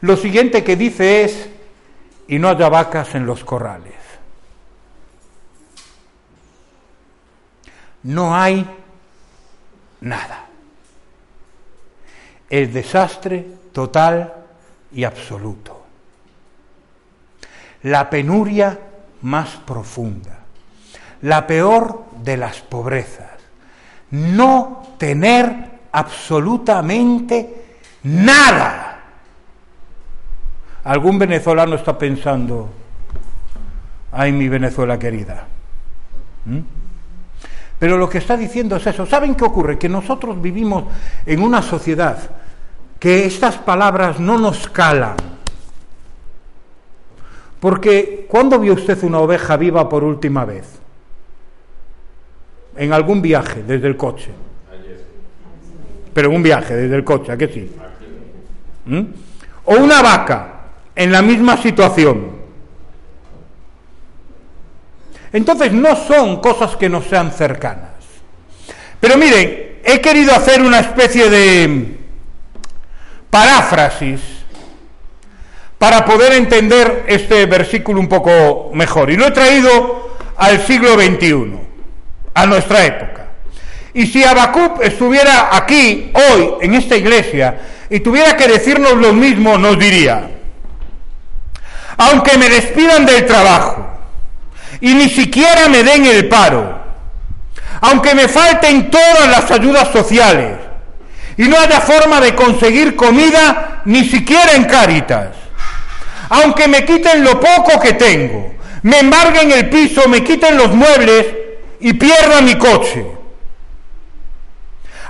lo 0.01 0.17
siguiente 0.17 0.63
que 0.63 0.75
dice 0.75 1.23
es, 1.23 1.49
y 2.27 2.39
no 2.39 2.49
haya 2.49 2.67
vacas 2.67 3.15
en 3.15 3.25
los 3.25 3.43
corrales. 3.43 3.93
No 8.03 8.35
hay 8.35 8.65
nada. 10.01 10.48
El 12.49 12.73
desastre 12.73 13.45
total 13.71 14.33
y 14.91 15.03
absoluto. 15.03 15.85
La 17.83 18.09
penuria 18.09 18.77
más 19.21 19.49
profunda. 19.65 20.39
La 21.21 21.45
peor 21.45 22.05
de 22.23 22.37
las 22.37 22.59
pobrezas 22.61 23.39
no 24.11 24.95
tener 24.97 25.79
absolutamente 25.91 27.77
nada. 28.03 28.99
Algún 30.83 31.19
venezolano 31.19 31.75
está 31.75 31.97
pensando, 31.97 32.69
ay 34.11 34.31
mi 34.31 34.47
Venezuela 34.49 34.97
querida. 34.97 35.45
¿Mm? 36.45 36.59
Pero 37.77 37.97
lo 37.97 38.09
que 38.09 38.17
está 38.17 38.35
diciendo 38.35 38.75
es 38.75 38.87
eso. 38.87 39.05
¿Saben 39.05 39.35
qué 39.35 39.45
ocurre? 39.45 39.77
Que 39.77 39.87
nosotros 39.87 40.41
vivimos 40.41 40.85
en 41.25 41.41
una 41.41 41.61
sociedad 41.61 42.17
que 42.99 43.25
estas 43.25 43.55
palabras 43.55 44.19
no 44.19 44.37
nos 44.37 44.67
calan. 44.69 45.15
Porque 47.59 48.25
¿cuándo 48.29 48.59
vio 48.59 48.73
usted 48.73 49.01
una 49.03 49.19
oveja 49.19 49.57
viva 49.57 49.87
por 49.89 50.03
última 50.03 50.45
vez? 50.45 50.79
en 52.79 52.93
algún 52.93 53.21
viaje 53.21 53.61
desde 53.61 53.87
el 53.87 53.97
coche. 53.97 54.29
Pero 56.13 56.31
un 56.31 56.41
viaje 56.41 56.75
desde 56.75 56.95
el 56.95 57.03
coche, 57.03 57.31
¿a 57.33 57.37
qué 57.37 57.47
sí? 57.49 57.69
¿Mm? 58.85 59.01
O 59.65 59.75
una 59.75 60.01
vaca 60.01 60.61
en 60.95 61.11
la 61.11 61.21
misma 61.21 61.57
situación. 61.57 62.39
Entonces 65.33 65.73
no 65.73 65.95
son 65.95 66.39
cosas 66.39 66.77
que 66.77 66.87
no 66.87 67.01
sean 67.01 67.31
cercanas. 67.31 67.91
Pero 68.99 69.17
miren, 69.17 69.79
he 69.83 69.99
querido 69.99 70.33
hacer 70.33 70.61
una 70.61 70.79
especie 70.79 71.29
de 71.29 71.98
paráfrasis 73.29 74.19
para 75.77 76.03
poder 76.05 76.33
entender 76.33 77.05
este 77.07 77.45
versículo 77.45 77.99
un 77.99 78.09
poco 78.09 78.71
mejor. 78.73 79.09
Y 79.09 79.15
lo 79.15 79.27
he 79.27 79.31
traído 79.31 80.17
al 80.37 80.65
siglo 80.65 80.93
XXI 80.93 81.57
a 82.33 82.45
nuestra 82.45 82.85
época. 82.85 83.27
Y 83.93 84.05
si 84.07 84.23
Habacuc 84.23 84.81
estuviera 84.83 85.55
aquí 85.55 86.11
hoy 86.13 86.53
en 86.61 86.75
esta 86.75 86.95
iglesia 86.95 87.59
y 87.89 88.01
tuviera 88.01 88.37
que 88.37 88.47
decirnos 88.47 88.93
lo 88.93 89.13
mismo, 89.13 89.57
nos 89.57 89.79
diría, 89.79 90.29
aunque 91.97 92.37
me 92.37 92.49
despidan 92.49 93.05
del 93.05 93.25
trabajo 93.25 93.87
y 94.81 94.93
ni 94.93 95.09
siquiera 95.09 95.67
me 95.69 95.83
den 95.83 96.05
el 96.05 96.29
paro, 96.29 96.77
aunque 97.81 98.13
me 98.13 98.27
falten 98.27 98.91
todas 98.91 99.27
las 99.29 99.49
ayudas 99.49 99.89
sociales 99.91 100.68
y 101.39 101.47
no 101.47 101.57
haya 101.57 101.79
forma 101.79 102.19
de 102.19 102.35
conseguir 102.35 102.97
comida 102.97 103.81
ni 103.85 104.03
siquiera 104.03 104.55
en 104.55 104.65
Cáritas, 104.65 105.37
aunque 106.27 106.67
me 106.67 106.83
quiten 106.83 107.23
lo 107.23 107.39
poco 107.39 107.79
que 107.79 107.93
tengo, 107.93 108.55
me 108.83 108.99
embarguen 108.99 109.49
el 109.53 109.69
piso, 109.69 110.09
me 110.09 110.21
quiten 110.21 110.57
los 110.57 110.75
muebles 110.75 111.27
y 111.79 111.93
pierda 111.93 112.41
mi 112.41 112.55
coche, 112.55 113.05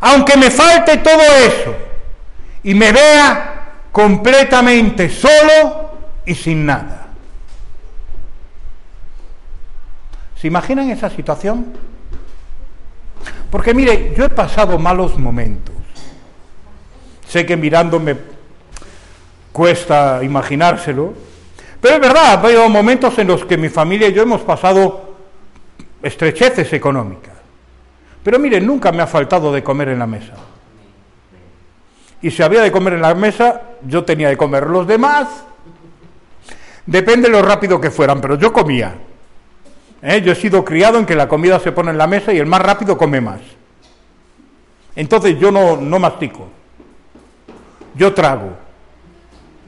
aunque 0.01 0.37
me 0.37 0.51
falte 0.51 0.97
todo 0.97 1.19
eso 1.19 1.75
y 2.61 2.75
me 2.75 2.91
vea 2.91 3.71
completamente 3.91 5.09
solo 5.09 5.93
y 6.27 6.35
sin 6.35 6.63
nada. 6.63 7.07
¿Se 10.35 10.45
imaginan 10.45 10.91
esa 10.91 11.09
situación? 11.09 11.73
Porque 13.49 13.73
mire, 13.73 14.13
yo 14.15 14.25
he 14.25 14.29
pasado 14.29 14.77
malos 14.77 15.17
momentos. 15.17 15.78
Sé 17.29 17.45
que 17.45 17.55
mirándome 17.55 18.15
cuesta 19.51 20.23
imaginárselo, 20.23 21.13
pero 21.79 21.95
es 21.95 22.01
verdad, 22.01 22.25
ha 22.25 22.33
habido 22.33 22.67
momentos 22.69 23.19
en 23.19 23.27
los 23.27 23.45
que 23.45 23.55
mi 23.55 23.69
familia 23.69 24.07
y 24.07 24.13
yo 24.13 24.23
hemos 24.23 24.41
pasado 24.41 25.15
estrecheces 26.01 26.73
económicas. 26.73 27.35
Pero 28.23 28.39
mire, 28.39 28.59
nunca 28.59 28.91
me 28.91 29.03
ha 29.03 29.07
faltado 29.07 29.53
de 29.53 29.63
comer 29.63 29.89
en 29.89 29.99
la 29.99 30.07
mesa. 30.07 30.33
Y 32.23 32.31
si 32.31 32.41
había 32.41 32.61
de 32.61 32.71
comer 32.71 32.93
en 32.93 33.03
la 33.03 33.13
mesa, 33.13 33.61
yo 33.85 34.03
tenía 34.03 34.29
de 34.29 34.35
comer. 34.35 34.65
Los 34.65 34.87
demás, 34.87 35.27
depende 36.87 37.27
de 37.27 37.33
lo 37.33 37.43
rápido 37.43 37.79
que 37.79 37.91
fueran, 37.91 38.19
pero 38.21 38.39
yo 38.39 38.51
comía. 38.51 38.95
¿Eh? 40.01 40.19
Yo 40.21 40.31
he 40.31 40.35
sido 40.35 40.65
criado 40.65 40.97
en 40.97 41.05
que 41.05 41.15
la 41.15 41.27
comida 41.27 41.59
se 41.59 41.71
pone 41.73 41.91
en 41.91 41.99
la 41.99 42.07
mesa 42.07 42.33
y 42.33 42.39
el 42.39 42.47
más 42.47 42.61
rápido 42.63 42.97
come 42.97 43.21
más. 43.21 43.41
Entonces 44.95 45.37
yo 45.39 45.51
no, 45.51 45.77
no 45.77 45.99
mastico, 45.99 46.49
yo 47.99 48.13
trago. 48.13 48.57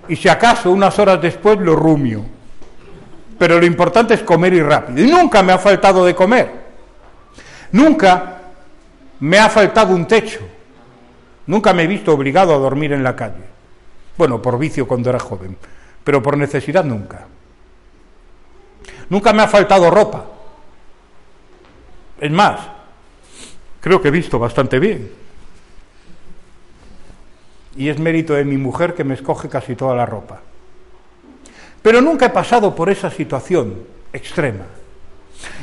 Y 0.07 0.15
si 0.15 0.29
acaso 0.29 0.71
unas 0.71 0.97
horas 0.97 1.21
después 1.21 1.59
lo 1.59 1.75
rumio. 1.75 2.25
Pero 3.37 3.59
lo 3.59 3.65
importante 3.65 4.13
es 4.13 4.21
comer 4.21 4.53
y 4.53 4.61
rápido. 4.61 5.05
Y 5.05 5.11
nunca 5.11 5.43
me 5.43 5.51
ha 5.51 5.57
faltado 5.57 6.05
de 6.05 6.15
comer. 6.15 6.49
Nunca 7.73 8.39
me 9.19 9.37
ha 9.37 9.49
faltado 9.49 9.93
un 9.93 10.07
techo. 10.07 10.39
Nunca 11.47 11.73
me 11.73 11.83
he 11.83 11.87
visto 11.87 12.13
obligado 12.13 12.55
a 12.55 12.57
dormir 12.57 12.93
en 12.93 13.03
la 13.03 13.15
calle. 13.15 13.43
Bueno, 14.17 14.41
por 14.41 14.57
vicio 14.57 14.87
cuando 14.87 15.09
era 15.09 15.19
joven, 15.19 15.57
pero 16.03 16.21
por 16.21 16.37
necesidad 16.37 16.85
nunca. 16.85 17.27
Nunca 19.09 19.33
me 19.33 19.41
ha 19.41 19.47
faltado 19.47 19.89
ropa. 19.89 20.25
Es 22.19 22.31
más, 22.31 22.59
creo 23.81 24.01
que 24.01 24.07
he 24.07 24.11
visto 24.11 24.39
bastante 24.39 24.79
bien. 24.79 25.20
Y 27.75 27.89
es 27.89 27.99
mérito 27.99 28.33
de 28.33 28.43
mi 28.43 28.57
mujer 28.57 28.93
que 28.93 29.03
me 29.03 29.13
escoge 29.13 29.49
casi 29.49 29.75
toda 29.75 29.95
la 29.95 30.05
ropa. 30.05 30.41
Pero 31.81 32.01
nunca 32.01 32.27
he 32.27 32.29
pasado 32.29 32.75
por 32.75 32.89
esa 32.89 33.09
situación 33.09 33.75
extrema. 34.13 34.65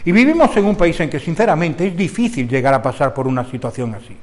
Y 0.05 0.13
vivimos 0.13 0.57
en 0.57 0.65
un 0.65 0.77
país 0.77 0.99
en 1.01 1.11
que 1.11 1.21
sinceramente 1.21 1.87
es 1.87 1.97
difícil 1.97 2.49
llegar 2.49 2.75
a 2.75 2.83
pasar 2.83 3.15
por 3.15 3.27
una 3.27 3.45
situación 3.45 3.95
así. 3.95 4.17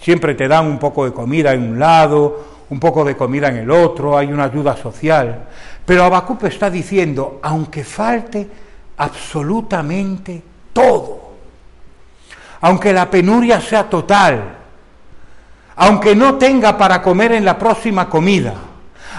Siempre 0.00 0.34
te 0.34 0.48
dan 0.48 0.66
un 0.66 0.78
poco 0.78 1.04
de 1.04 1.12
comida 1.12 1.52
en 1.52 1.62
un 1.62 1.78
lado, 1.78 2.44
un 2.70 2.80
poco 2.80 3.04
de 3.04 3.16
comida 3.16 3.48
en 3.48 3.58
el 3.58 3.70
otro, 3.70 4.16
hay 4.16 4.32
una 4.32 4.44
ayuda 4.44 4.76
social. 4.76 5.44
Pero 5.84 6.04
Abacup 6.04 6.44
está 6.44 6.70
diciendo, 6.70 7.38
aunque 7.42 7.84
falte 7.84 8.48
absolutamente 8.96 10.42
todo, 10.72 11.32
aunque 12.62 12.92
la 12.92 13.10
penuria 13.10 13.60
sea 13.60 13.88
total, 13.88 14.61
aunque 15.76 16.14
no 16.14 16.36
tenga 16.36 16.76
para 16.76 17.02
comer 17.02 17.32
en 17.32 17.44
la 17.44 17.58
próxima 17.58 18.08
comida, 18.08 18.54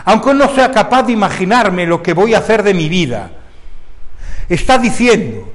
aunque 0.06 0.34
no 0.34 0.50
sea 0.54 0.72
capaz 0.72 1.04
de 1.04 1.14
imaginarme 1.14 1.86
lo 1.86 2.02
que 2.02 2.14
voy 2.14 2.34
a 2.34 2.40
hacer 2.40 2.64
de 2.64 2.74
mi 2.74 2.90
vida, 2.90 3.32
está 4.50 4.78
diciendo 4.78 5.52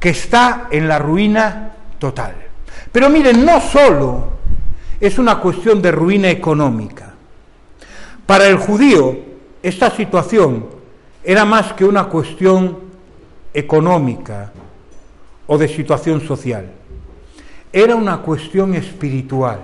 que 0.00 0.10
está 0.10 0.68
en 0.70 0.88
la 0.88 0.98
ruina 0.98 1.72
total. 1.98 2.34
Pero 2.92 3.10
miren, 3.10 3.44
no 3.44 3.60
solo 3.60 4.36
es 5.00 5.18
una 5.18 5.38
cuestión 5.38 5.82
de 5.82 5.90
ruina 5.90 6.30
económica. 6.30 7.14
Para 8.24 8.46
el 8.46 8.56
judío, 8.56 9.16
esta 9.62 9.90
situación 9.90 10.66
era 11.22 11.44
más 11.44 11.72
que 11.74 11.84
una 11.84 12.04
cuestión 12.04 12.78
económica 13.52 14.52
o 15.46 15.58
de 15.58 15.68
situación 15.68 16.20
social. 16.20 16.70
Era 17.76 17.94
una 17.94 18.22
cuestión 18.22 18.74
espiritual. 18.74 19.60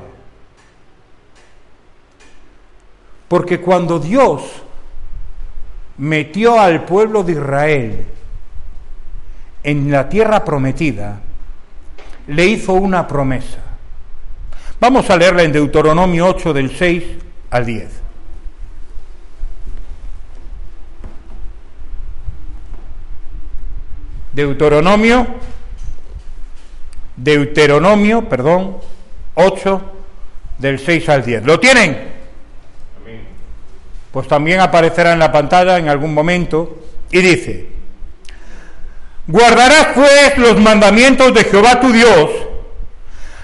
Porque 3.26 3.58
cuando 3.58 3.98
Dios 3.98 4.42
metió 5.96 6.60
al 6.60 6.84
pueblo 6.84 7.22
de 7.22 7.32
Israel 7.32 8.04
en 9.62 9.90
la 9.90 10.10
tierra 10.10 10.44
prometida, 10.44 11.20
le 12.26 12.44
hizo 12.44 12.74
una 12.74 13.08
promesa. 13.08 13.60
Vamos 14.78 15.08
a 15.08 15.16
leerla 15.16 15.44
en 15.44 15.52
Deuteronomio 15.52 16.26
8 16.26 16.52
del 16.52 16.70
6 16.76 17.04
al 17.48 17.64
10. 17.64 17.88
Deuteronomio, 24.34 25.26
Deuteronomio, 27.16 28.28
perdón, 28.28 28.78
8 29.34 29.82
del 30.58 30.78
6 30.78 31.08
al 31.08 31.24
10. 31.24 31.44
¿Lo 31.44 31.60
tienen? 31.60 32.12
Pues 34.12 34.28
también 34.28 34.60
aparecerá 34.60 35.12
en 35.12 35.18
la 35.18 35.32
pantalla 35.32 35.78
en 35.78 35.88
algún 35.88 36.12
momento 36.12 36.78
y 37.10 37.20
dice, 37.20 37.68
guardarás 39.26 39.88
pues 39.94 40.36
los 40.36 40.60
mandamientos 40.60 41.32
de 41.32 41.44
Jehová 41.44 41.80
tu 41.80 41.90
Dios, 41.92 42.30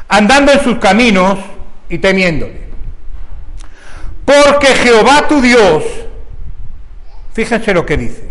andando 0.08 0.52
en 0.52 0.62
sus 0.62 0.78
caminos 0.78 1.38
y 1.88 1.98
temiéndole. 1.98 2.68
Porque 4.26 4.66
Jehová 4.68 5.26
tu 5.26 5.40
Dios, 5.40 5.84
fíjense 7.32 7.72
lo 7.72 7.86
que 7.86 7.96
dice, 7.96 8.28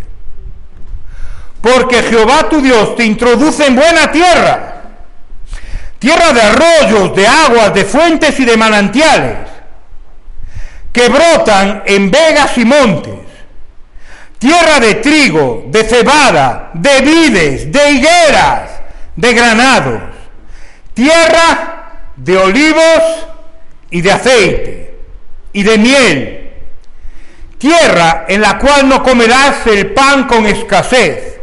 porque 1.59 2.03
Jehová 2.03 2.47
tu 2.49 2.61
Dios 2.61 2.95
te 2.95 3.03
introduce 3.03 3.65
en 3.65 3.75
buena 3.75 4.11
tierra, 4.11 4.76
tierra 5.99 6.33
de 6.33 6.41
arroyos, 6.41 7.15
de 7.15 7.27
aguas, 7.27 7.73
de 7.73 7.85
fuentes 7.85 8.39
y 8.39 8.45
de 8.45 8.57
manantiales, 8.57 9.37
que 10.91 11.09
brotan 11.09 11.83
en 11.85 12.11
vegas 12.11 12.57
y 12.57 12.65
montes, 12.65 13.13
tierra 14.39 14.79
de 14.79 14.95
trigo, 14.95 15.65
de 15.67 15.83
cebada, 15.83 16.71
de 16.73 17.01
vides, 17.01 17.71
de 17.71 17.91
higueras, 17.91 18.69
de 19.15 19.33
granados, 19.33 20.01
tierra 20.93 21.67
de 22.15 22.37
olivos 22.37 23.03
y 23.89 24.01
de 24.01 24.11
aceite 24.11 24.99
y 25.53 25.63
de 25.63 25.77
miel, 25.77 26.51
tierra 27.57 28.25
en 28.27 28.41
la 28.41 28.57
cual 28.57 28.87
no 28.87 29.01
comerás 29.01 29.65
el 29.67 29.93
pan 29.93 30.27
con 30.27 30.45
escasez, 30.45 31.39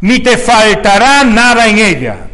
ni 0.00 0.20
te 0.20 0.36
faltará 0.36 1.24
nada 1.24 1.66
en 1.66 1.78
ella. 1.78 2.27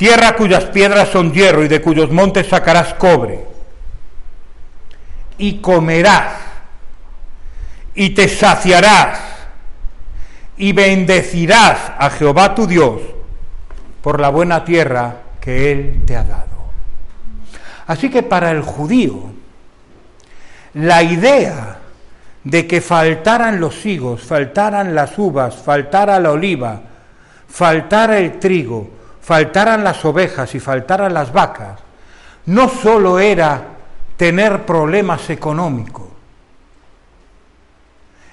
Tierra 0.00 0.34
cuyas 0.34 0.64
piedras 0.64 1.10
son 1.10 1.30
hierro 1.30 1.62
y 1.62 1.68
de 1.68 1.82
cuyos 1.82 2.10
montes 2.10 2.46
sacarás 2.46 2.94
cobre. 2.94 3.44
Y 5.36 5.58
comerás 5.58 6.36
y 7.94 8.08
te 8.08 8.26
saciarás 8.26 9.20
y 10.56 10.72
bendecirás 10.72 11.92
a 11.98 12.08
Jehová 12.08 12.54
tu 12.54 12.66
Dios 12.66 13.02
por 14.00 14.20
la 14.20 14.30
buena 14.30 14.64
tierra 14.64 15.16
que 15.38 15.70
Él 15.70 16.00
te 16.06 16.16
ha 16.16 16.24
dado. 16.24 16.70
Así 17.86 18.08
que 18.08 18.22
para 18.22 18.52
el 18.52 18.62
judío, 18.62 19.34
la 20.72 21.02
idea 21.02 21.76
de 22.42 22.66
que 22.66 22.80
faltaran 22.80 23.60
los 23.60 23.84
higos, 23.84 24.22
faltaran 24.22 24.94
las 24.94 25.18
uvas, 25.18 25.56
faltara 25.56 26.18
la 26.18 26.30
oliva, 26.30 26.80
faltara 27.46 28.16
el 28.16 28.38
trigo, 28.38 28.99
faltaran 29.20 29.84
las 29.84 30.04
ovejas 30.04 30.54
y 30.54 30.60
faltaran 30.60 31.14
las 31.14 31.32
vacas, 31.32 31.80
no 32.46 32.68
sólo 32.68 33.18
era 33.18 33.62
tener 34.16 34.64
problemas 34.66 35.28
económicos, 35.30 36.08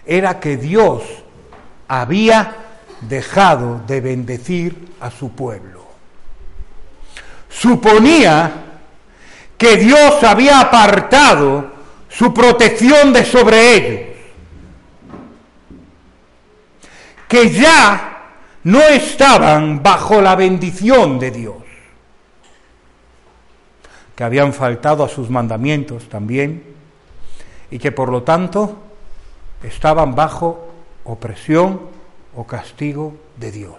era 0.05 0.39
que 0.39 0.57
Dios 0.57 1.03
había 1.87 2.55
dejado 3.01 3.81
de 3.85 4.01
bendecir 4.01 4.93
a 4.99 5.11
su 5.11 5.31
pueblo. 5.31 5.85
Suponía 7.49 8.51
que 9.57 9.77
Dios 9.77 10.23
había 10.23 10.61
apartado 10.61 11.71
su 12.09 12.33
protección 12.33 13.11
de 13.11 13.25
sobre 13.25 13.73
ellos. 13.75 14.07
que 17.27 17.49
ya 17.51 18.16
no 18.67 18.81
estaban 18.81 19.81
bajo 19.81 20.19
la 20.19 20.35
bendición 20.35 21.19
de 21.19 21.31
Dios, 21.31 21.63
que 24.13 24.25
habían 24.25 24.51
faltado 24.51 25.05
a 25.05 25.07
sus 25.07 25.29
mandamientos 25.29 26.09
también 26.09 26.63
y 27.71 27.79
que 27.79 27.93
por 27.93 28.09
lo 28.09 28.23
tanto 28.23 28.75
estaban 29.63 30.15
bajo 30.15 30.67
opresión 31.05 31.79
o 32.35 32.43
castigo 32.45 33.15
de 33.37 33.53
Dios. 33.53 33.77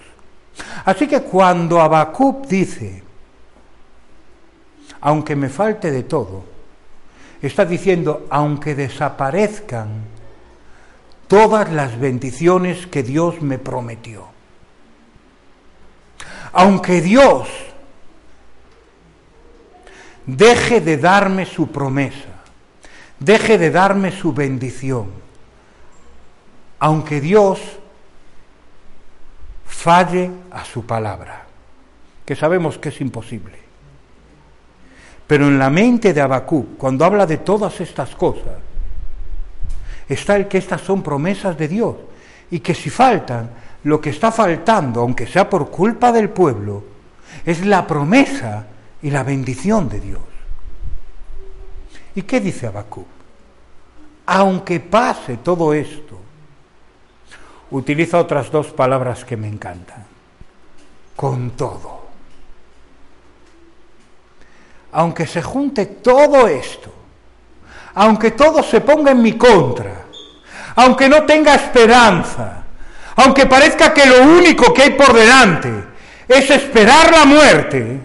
Así 0.87 1.07
que 1.07 1.20
cuando 1.20 1.83
Habacuc 1.83 2.46
dice, 2.46 3.03
aunque 5.03 5.37
me 5.37 5.51
falte 5.51 5.90
de 5.90 6.05
todo, 6.05 6.44
está 7.42 7.66
diciendo, 7.66 8.27
aunque 8.31 8.74
desaparezcan 8.74 10.05
todas 11.27 11.70
las 11.70 12.01
bendiciones 12.01 12.87
que 12.87 13.03
Dios 13.03 13.42
me 13.42 13.59
prometió, 13.59 14.28
aunque 16.52 17.00
Dios 17.00 17.48
deje 20.26 20.80
de 20.80 20.96
darme 20.96 21.46
su 21.46 21.68
promesa, 21.68 22.28
deje 23.18 23.58
de 23.58 23.70
darme 23.70 24.12
su 24.12 24.32
bendición, 24.32 25.11
aunque 26.78 27.20
Dios 27.20 27.61
falle 29.66 30.30
a 30.50 30.64
su 30.64 30.84
palabra, 30.84 31.46
que 32.24 32.37
sabemos 32.37 32.78
que 32.78 32.90
es 32.90 33.00
imposible. 33.00 33.58
Pero 35.26 35.46
en 35.46 35.58
la 35.58 35.70
mente 35.70 36.12
de 36.14 36.20
Abacú, 36.20 36.76
cuando 36.78 37.04
habla 37.04 37.26
de 37.26 37.38
todas 37.38 37.80
estas 37.80 38.14
cosas, 38.14 38.56
está 40.08 40.37
el 40.37 40.48
que 40.48 40.58
estas 40.58 40.80
son 40.80 41.02
promesas 41.02 41.56
de 41.56 41.68
Dios 41.68 41.96
y 42.50 42.61
que 42.61 42.74
si 42.74 42.88
faltan, 42.88 43.50
lo 43.85 44.01
que 44.01 44.11
está 44.11 44.33
faltando, 44.33 45.01
aunque 45.01 45.27
sea 45.27 45.49
por 45.49 45.71
culpa 45.71 46.12
del 46.12 46.31
pueblo, 46.31 46.85
es 47.45 47.64
la 47.64 47.87
promesa 47.87 48.67
y 49.03 49.11
la 49.11 49.23
bendición 49.23 49.88
de 49.88 50.01
Dios. 50.01 50.23
¿Y 52.14 52.23
qué 52.23 52.41
dice 52.41 52.67
Abacú? 52.67 53.07
Aunque 54.27 54.81
pase 54.81 55.38
todo 55.38 55.73
esto, 55.73 56.19
utiliza 57.71 58.19
otras 58.19 58.51
dos 58.51 58.69
palabras 58.69 59.25
que 59.25 59.37
me 59.37 59.49
encantan. 59.49 60.05
Con 61.17 61.51
todo 61.51 61.99
aunque 64.93 65.27
se 65.27 65.43
junte 65.43 65.87
todo 65.87 66.47
esto, 66.47 66.93
aunque 67.95 68.31
todo 68.31 68.62
se 68.62 68.81
ponga 68.81 69.12
en 69.12 69.23
mi 69.23 69.37
contra, 69.37 70.07
aunque 70.77 71.09
no 71.09 71.25
tenga 71.25 71.55
esperanza, 71.55 72.64
aunque 73.18 73.46
parezca 73.46 73.92
que 73.92 74.07
lo 74.07 74.22
único 74.22 74.72
que 74.72 74.83
hay 74.83 74.90
por 74.90 75.12
delante 75.12 75.68
es 76.28 76.50
esperar 76.50 77.11
la 77.11 77.24
muerte, 77.24 77.98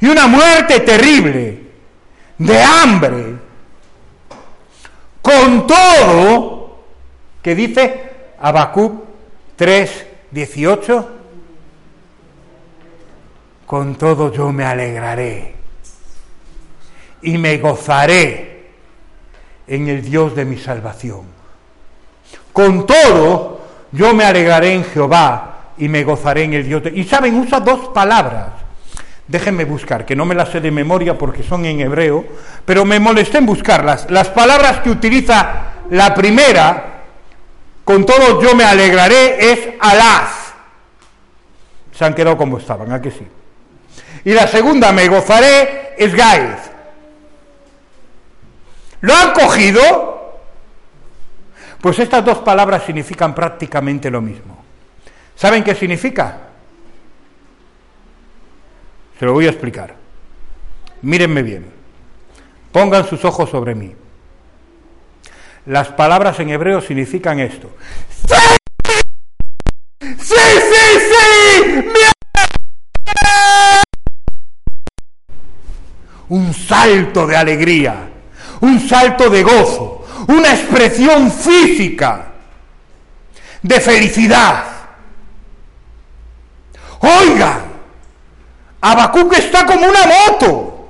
y 0.00 0.06
una 0.06 0.26
muerte 0.26 0.80
terrible, 0.80 1.62
de 2.38 2.62
hambre, 2.62 3.36
con 5.20 5.66
todo, 5.66 6.84
que 7.42 7.54
dice 7.54 8.10
Habacuc 8.40 9.04
3, 9.56 10.06
18, 10.30 11.10
con 13.66 13.94
todo 13.96 14.32
yo 14.32 14.52
me 14.52 14.64
alegraré 14.64 15.54
y 17.20 17.36
me 17.36 17.58
gozaré 17.58 18.70
en 19.66 19.88
el 19.88 20.02
Dios 20.02 20.34
de 20.34 20.46
mi 20.46 20.56
salvación. 20.56 21.26
Con 22.54 22.86
todo 22.86 23.51
yo 23.92 24.14
me 24.14 24.24
alegraré 24.24 24.72
en 24.72 24.84
Jehová 24.84 25.72
y 25.76 25.88
me 25.88 26.02
gozaré 26.02 26.44
en 26.44 26.54
el 26.54 26.64
Dios. 26.64 26.82
Y 26.94 27.04
saben, 27.04 27.38
usa 27.38 27.60
dos 27.60 27.88
palabras. 27.88 28.48
Déjenme 29.28 29.64
buscar, 29.64 30.04
que 30.04 30.16
no 30.16 30.24
me 30.24 30.34
las 30.34 30.48
sé 30.48 30.60
de 30.60 30.70
memoria 30.70 31.16
porque 31.16 31.42
son 31.42 31.64
en 31.64 31.80
hebreo, 31.80 32.24
pero 32.64 32.84
me 32.84 32.98
molesté 32.98 33.38
en 33.38 33.46
buscarlas. 33.46 34.10
Las 34.10 34.28
palabras 34.28 34.80
que 34.80 34.90
utiliza 34.90 35.52
la 35.90 36.14
primera, 36.14 37.02
con 37.84 38.04
todo 38.04 38.42
yo 38.42 38.54
me 38.54 38.64
alegraré, 38.64 39.52
es 39.52 39.68
alaz. 39.80 40.54
Se 41.96 42.04
han 42.04 42.14
quedado 42.14 42.36
como 42.36 42.58
estaban, 42.58 42.92
¿a 42.92 43.00
que 43.00 43.10
sí? 43.10 43.26
Y 44.24 44.32
la 44.32 44.46
segunda, 44.48 44.92
me 44.92 45.08
gozaré, 45.08 45.94
es 45.96 46.14
Gaiz. 46.14 46.70
¿Lo 49.00 49.14
han 49.14 49.32
cogido? 49.32 50.11
Pues 51.82 51.98
estas 51.98 52.24
dos 52.24 52.38
palabras 52.38 52.84
significan 52.84 53.34
prácticamente 53.34 54.10
lo 54.10 54.22
mismo. 54.22 54.64
¿Saben 55.36 55.62
qué 55.62 55.74
significa? 55.74 56.38
Se 59.18 59.26
lo 59.26 59.34
voy 59.34 59.46
a 59.46 59.50
explicar. 59.50 59.94
Mírenme 61.02 61.42
bien. 61.42 61.66
Pongan 62.72 63.06
sus 63.06 63.22
ojos 63.24 63.50
sobre 63.50 63.74
mí. 63.74 63.94
Las 65.66 65.88
palabras 65.88 66.40
en 66.40 66.48
hebreo 66.48 66.80
significan 66.80 67.40
esto. 67.40 67.68
¡Sí! 68.08 68.34
¡Sí, 70.00 70.16
sí, 70.18 70.98
sí! 70.98 71.92
un 76.32 76.54
salto 76.54 77.26
de 77.26 77.36
alegría, 77.36 78.08
un 78.62 78.80
salto 78.88 79.28
de 79.28 79.42
gozo, 79.42 80.01
una 80.28 80.52
expresión 80.52 81.30
física 81.30 82.26
de 83.62 83.80
felicidad. 83.80 84.64
Oiga, 87.00 87.60
Abacuc 88.80 89.32
está 89.34 89.66
como 89.66 89.86
una 89.86 90.00
moto, 90.06 90.88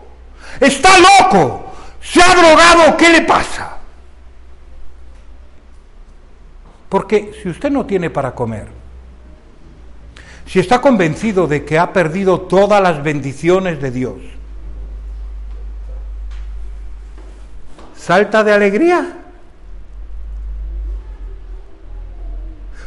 está 0.60 0.90
loco, 0.98 1.72
se 2.00 2.22
ha 2.22 2.34
drogado, 2.34 2.96
¿qué 2.96 3.10
le 3.10 3.22
pasa? 3.22 3.78
Porque 6.88 7.32
si 7.42 7.48
usted 7.48 7.70
no 7.70 7.86
tiene 7.86 8.10
para 8.10 8.34
comer, 8.34 8.68
si 10.46 10.58
está 10.58 10.82
convencido 10.82 11.46
de 11.46 11.64
que 11.64 11.78
ha 11.78 11.92
perdido 11.92 12.42
todas 12.42 12.82
las 12.82 13.02
bendiciones 13.02 13.80
de 13.80 13.90
Dios, 13.90 14.16
salta 17.96 18.44
de 18.44 18.52
alegría. 18.52 19.18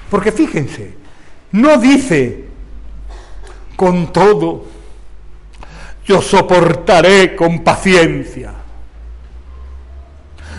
Porque 0.09 0.31
fíjense, 0.31 0.93
no 1.51 1.77
dice 1.77 2.45
con 3.75 4.11
todo, 4.13 4.65
yo 6.05 6.21
soportaré 6.21 7.35
con 7.35 7.63
paciencia. 7.63 8.53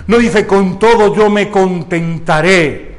No 0.06 0.18
dice 0.18 0.46
con 0.46 0.78
todo 0.78 1.14
yo 1.14 1.28
me 1.30 1.50
contentaré 1.50 2.98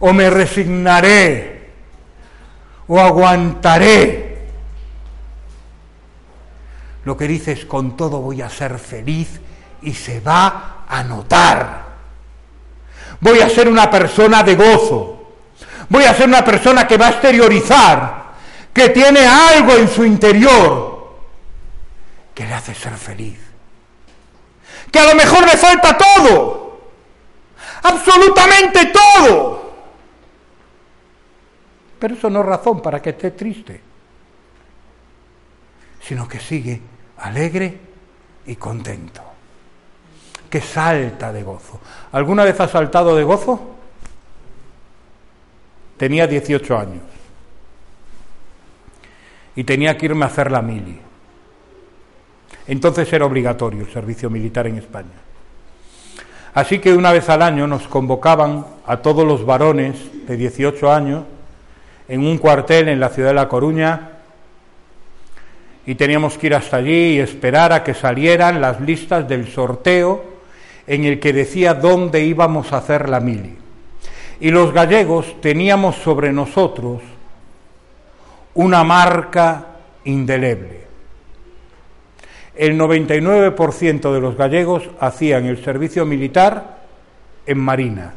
o 0.00 0.12
me 0.12 0.28
resignaré 0.28 1.70
o 2.86 3.00
aguantaré. 3.00 4.48
Lo 7.04 7.16
que 7.16 7.28
dice 7.28 7.52
es 7.52 7.64
con 7.64 7.96
todo 7.96 8.20
voy 8.20 8.42
a 8.42 8.48
ser 8.48 8.78
feliz 8.78 9.40
y 9.82 9.92
se 9.92 10.20
va 10.20 10.84
a 10.88 11.02
notar. 11.04 11.84
Voy 13.20 13.40
a 13.40 13.48
ser 13.48 13.68
una 13.68 13.90
persona 13.90 14.42
de 14.42 14.54
gozo. 14.54 15.23
Voy 15.88 16.04
a 16.04 16.14
ser 16.14 16.28
una 16.28 16.44
persona 16.44 16.86
que 16.86 16.96
va 16.96 17.06
a 17.06 17.10
exteriorizar, 17.10 18.24
que 18.72 18.90
tiene 18.90 19.26
algo 19.26 19.72
en 19.72 19.88
su 19.88 20.04
interior 20.04 20.94
que 22.34 22.44
le 22.44 22.54
hace 22.54 22.74
ser 22.74 22.94
feliz. 22.94 23.38
Que 24.90 24.98
a 24.98 25.04
lo 25.08 25.14
mejor 25.14 25.44
le 25.44 25.56
falta 25.56 25.96
todo. 25.96 26.80
Absolutamente 27.82 28.86
todo. 28.86 29.74
Pero 31.98 32.14
eso 32.14 32.28
no 32.28 32.40
es 32.40 32.46
razón 32.46 32.82
para 32.82 33.00
que 33.00 33.10
esté 33.10 33.30
triste, 33.30 33.80
sino 36.02 36.28
que 36.28 36.40
sigue 36.40 36.80
alegre 37.18 37.80
y 38.46 38.56
contento 38.56 39.22
que 40.54 40.60
salta 40.60 41.32
de 41.32 41.42
gozo. 41.42 41.80
¿Alguna 42.12 42.44
vez 42.44 42.60
ha 42.60 42.68
saltado 42.68 43.16
de 43.16 43.24
gozo? 43.24 43.73
Tenía 45.96 46.26
18 46.26 46.78
años 46.78 47.02
y 49.56 49.64
tenía 49.64 49.96
que 49.96 50.06
irme 50.06 50.24
a 50.24 50.28
hacer 50.28 50.50
la 50.50 50.62
mili. 50.62 50.98
Entonces 52.66 53.12
era 53.12 53.26
obligatorio 53.26 53.82
el 53.82 53.92
servicio 53.92 54.30
militar 54.30 54.66
en 54.66 54.78
España. 54.78 55.24
Así 56.54 56.78
que 56.78 56.94
una 56.94 57.12
vez 57.12 57.28
al 57.28 57.42
año 57.42 57.66
nos 57.66 57.86
convocaban 57.88 58.64
a 58.86 58.98
todos 58.98 59.26
los 59.26 59.44
varones 59.44 59.96
de 60.26 60.36
18 60.36 60.92
años 60.92 61.24
en 62.08 62.20
un 62.20 62.38
cuartel 62.38 62.88
en 62.88 63.00
la 63.00 63.08
ciudad 63.08 63.30
de 63.30 63.34
La 63.34 63.48
Coruña 63.48 64.10
y 65.86 65.94
teníamos 65.96 66.38
que 66.38 66.46
ir 66.46 66.54
hasta 66.54 66.78
allí 66.78 67.14
y 67.14 67.18
esperar 67.18 67.72
a 67.72 67.82
que 67.82 67.92
salieran 67.92 68.60
las 68.60 68.80
listas 68.80 69.28
del 69.28 69.48
sorteo 69.48 70.24
en 70.86 71.04
el 71.04 71.20
que 71.20 71.32
decía 71.32 71.74
dónde 71.74 72.24
íbamos 72.24 72.72
a 72.72 72.78
hacer 72.78 73.08
la 73.08 73.20
mili. 73.20 73.63
Y 74.40 74.50
los 74.50 74.72
gallegos 74.72 75.40
teníamos 75.40 75.96
sobre 75.96 76.32
nosotros 76.32 77.02
una 78.54 78.84
marca 78.84 79.66
indeleble. 80.04 80.84
El 82.54 82.78
99% 82.78 84.12
de 84.12 84.20
los 84.20 84.36
gallegos 84.36 84.88
hacían 85.00 85.46
el 85.46 85.62
servicio 85.64 86.06
militar 86.06 86.78
en 87.46 87.58
Marina. 87.58 88.14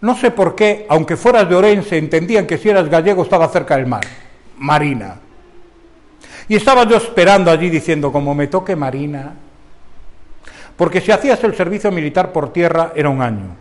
No 0.00 0.14
sé 0.16 0.30
por 0.30 0.54
qué, 0.54 0.86
aunque 0.88 1.16
fueras 1.16 1.48
de 1.48 1.54
Orense, 1.54 1.96
entendían 1.96 2.46
que 2.46 2.58
si 2.58 2.68
eras 2.68 2.90
gallego 2.90 3.22
estaba 3.22 3.48
cerca 3.48 3.76
del 3.76 3.86
mar. 3.86 4.02
Marina. 4.58 5.16
Y 6.48 6.56
estaba 6.56 6.84
yo 6.84 6.96
esperando 6.96 7.50
allí 7.50 7.70
diciendo, 7.70 8.12
como 8.12 8.34
me 8.34 8.46
toque 8.46 8.76
Marina, 8.76 9.34
porque 10.76 11.00
si 11.00 11.10
hacías 11.10 11.42
el 11.44 11.54
servicio 11.54 11.90
militar 11.90 12.32
por 12.32 12.52
tierra 12.52 12.92
era 12.94 13.08
un 13.08 13.22
año, 13.22 13.56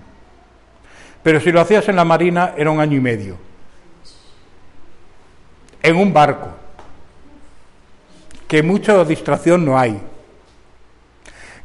pero 1.25 1.39
si 1.39 1.51
lo 1.51 1.59
hacías 1.59 1.89
en 1.89 1.95
la 1.95 2.05
Marina 2.05 2.53
era 2.55 2.69
un 2.69 2.79
año 2.79 2.97
y 2.97 3.01
medio, 3.01 3.35
en 5.81 5.95
un 5.95 6.13
barco, 6.13 6.49
que 8.47 8.61
mucha 8.61 9.03
distracción 9.03 9.65
no 9.65 9.75
hay. 9.75 9.99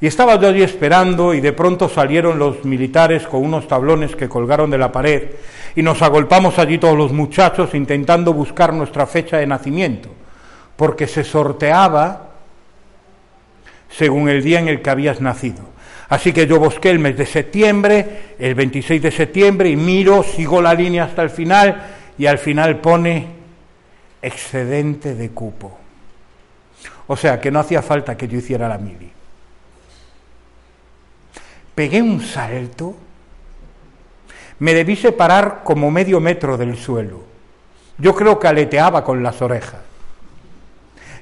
Y 0.01 0.07
estaba 0.07 0.40
yo 0.40 0.49
allí 0.49 0.62
esperando 0.62 1.35
y 1.35 1.42
de 1.42 1.53
pronto 1.53 1.90
salieron 1.90 2.38
los 2.38 2.64
militares 2.64 3.27
con 3.27 3.44
unos 3.44 3.68
tablones 3.68 4.16
que 4.16 4.31
colgaron 4.31 4.70
de 4.70 4.79
la 4.79 4.90
pared 4.90 5.33
y 5.77 5.83
nos 5.83 6.01
agolpamos 6.01 6.59
allí 6.59 6.79
todos 6.79 6.96
los 6.96 7.12
muchachos 7.12 7.75
intentando 7.75 8.33
buscar 8.33 8.73
nuestra 8.73 9.07
fecha 9.07 9.37
de 9.37 9.46
nacimiento, 9.46 10.09
porque 10.75 11.07
se 11.07 11.23
sorteaba 11.23 12.31
según 13.90 14.31
el 14.31 14.42
día 14.42 14.59
en 14.59 14.68
el 14.68 14.81
que 14.81 14.88
habías 14.88 15.20
nacido. 15.20 15.69
Así 16.11 16.33
que 16.33 16.46
yo 16.46 16.61
busqué 16.61 16.90
el 16.90 16.99
mes 16.99 17.16
de 17.16 17.25
septiembre, 17.25 18.35
el 18.38 18.55
26 18.55 19.01
de 19.01 19.11
septiembre, 19.11 19.70
y 19.70 19.77
miro, 19.77 20.23
sigo 20.23 20.61
la 20.61 20.75
línea 20.75 21.05
hasta 21.05 21.23
el 21.23 21.31
final, 21.31 21.83
y 22.18 22.27
al 22.27 22.38
final 22.38 22.81
pone 22.81 23.27
excedente 24.20 25.14
de 25.14 25.31
cupo. 25.31 25.79
O 27.07 27.16
sea 27.16 27.40
que 27.40 27.51
no 27.51 27.61
hacía 27.61 27.81
falta 27.81 28.16
que 28.16 28.29
yo 28.29 28.38
hiciera 28.38 28.68
la 28.68 28.77
mili 28.77 29.11
pegué 31.81 32.03
un 32.03 32.20
salto, 32.20 32.94
me 34.59 34.75
debí 34.75 34.96
separar 34.96 35.62
como 35.64 35.90
medio 35.90 36.20
metro 36.20 36.59
del 36.59 36.77
suelo. 36.77 37.23
Yo 37.96 38.14
creo 38.14 38.38
que 38.38 38.49
aleteaba 38.49 39.03
con 39.03 39.23
las 39.23 39.40
orejas. 39.40 39.81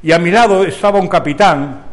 Y 0.03 0.11
a 0.11 0.19
mi 0.19 0.33
lado 0.33 0.65
estaba 0.65 0.99
un 0.99 1.07
capitán, 1.07 1.85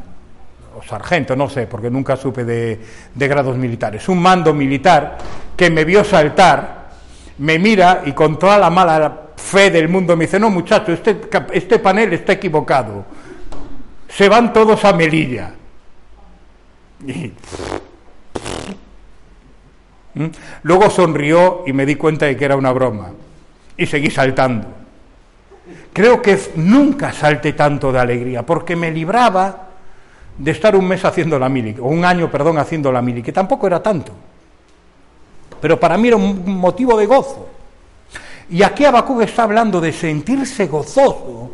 o 0.76 0.84
sargento, 0.84 1.36
no 1.36 1.50
sé, 1.50 1.68
porque 1.68 1.90
nunca 1.90 2.16
supe 2.16 2.44
de, 2.44 2.80
grados 3.16 3.58
militares, 3.58 4.08
un 4.10 4.22
mando 4.22 4.54
militar 4.54 5.18
que 5.56 5.70
me 5.70 5.86
vio 5.86 6.04
saltar, 6.04 6.90
me 7.38 7.58
mira 7.60 8.04
y 8.06 8.12
con 8.14 8.38
toda 8.38 8.58
la 8.58 8.70
mala 8.70 9.22
fe 9.36 9.72
del 9.72 9.90
mundo 9.90 10.16
me 10.16 10.26
dice, 10.26 10.40
no 10.40 10.50
muchacho, 10.50 10.92
este, 10.92 11.22
este 11.54 11.80
panel 11.80 12.14
está 12.14 12.34
equivocado, 12.34 13.06
se 14.08 14.30
van 14.30 14.54
todos 14.54 14.84
a 14.86 14.94
Melilla. 14.94 15.54
Y, 17.06 17.32
¿Mm? 20.16 20.28
Luego 20.64 20.90
sonrió 20.90 21.64
y 21.68 21.74
me 21.74 21.86
di 21.86 21.96
cuenta 21.96 22.26
de 22.26 22.36
que 22.36 22.46
era 22.46 22.56
una 22.56 22.72
broma 22.72 23.12
y 23.78 23.86
seguí 23.86 24.10
saltando. 24.10 24.68
Creo 25.94 26.22
que 26.22 26.40
nunca 26.56 27.12
salté 27.12 27.54
tanto 27.54 27.92
de 27.92 28.00
alegría 28.00 28.46
porque 28.46 28.76
me 28.76 28.92
libraba 28.92 29.65
de 30.38 30.52
estar 30.52 30.76
un 30.76 30.88
mes 30.88 31.04
haciendo 31.06 31.40
la 31.40 31.50
mili, 31.50 31.76
o 31.80 31.86
un 31.86 32.04
año, 32.04 32.30
perdón, 32.30 32.58
haciendo 32.58 32.92
la 32.92 33.02
mili, 33.02 33.22
que 33.24 33.32
tampoco 33.32 33.68
era 33.68 33.82
tanto. 33.82 34.12
Pero 35.62 35.80
para 35.80 35.98
mí 35.98 36.10
era 36.10 36.18
un 36.18 36.58
motivo 36.58 36.98
de 36.98 37.06
gozo. 37.06 37.50
Y 38.50 38.62
aquí 38.62 38.86
Abacú 38.86 39.22
está 39.22 39.44
hablando 39.44 39.82
de 39.82 39.92
sentirse 39.92 40.68
gozoso 40.68 41.52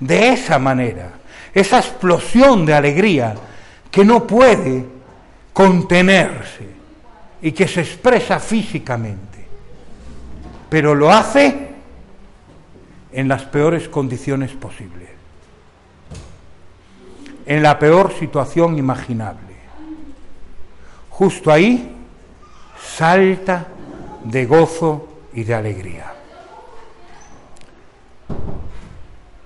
de 0.00 0.30
esa 0.30 0.58
manera, 0.58 1.12
esa 1.54 1.78
explosión 1.78 2.66
de 2.66 2.74
alegría 2.74 3.34
que 3.90 4.04
no 4.04 4.26
puede 4.26 4.84
contenerse 5.52 6.68
y 7.40 7.52
que 7.52 7.66
se 7.66 7.80
expresa 7.80 8.38
físicamente, 8.38 9.46
pero 10.68 10.94
lo 10.94 11.10
hace 11.10 11.68
en 13.12 13.28
las 13.28 13.44
peores 13.44 13.88
condiciones 13.88 14.52
posibles, 14.52 15.08
en 17.48 17.62
la 17.62 17.78
peor 17.78 18.12
situación 18.12 18.76
imaginable. 18.76 19.56
Justo 21.08 21.50
ahí 21.50 21.96
salta 22.78 23.66
de 24.22 24.44
gozo 24.44 25.08
y 25.32 25.44
de 25.44 25.54
alegría. 25.54 26.12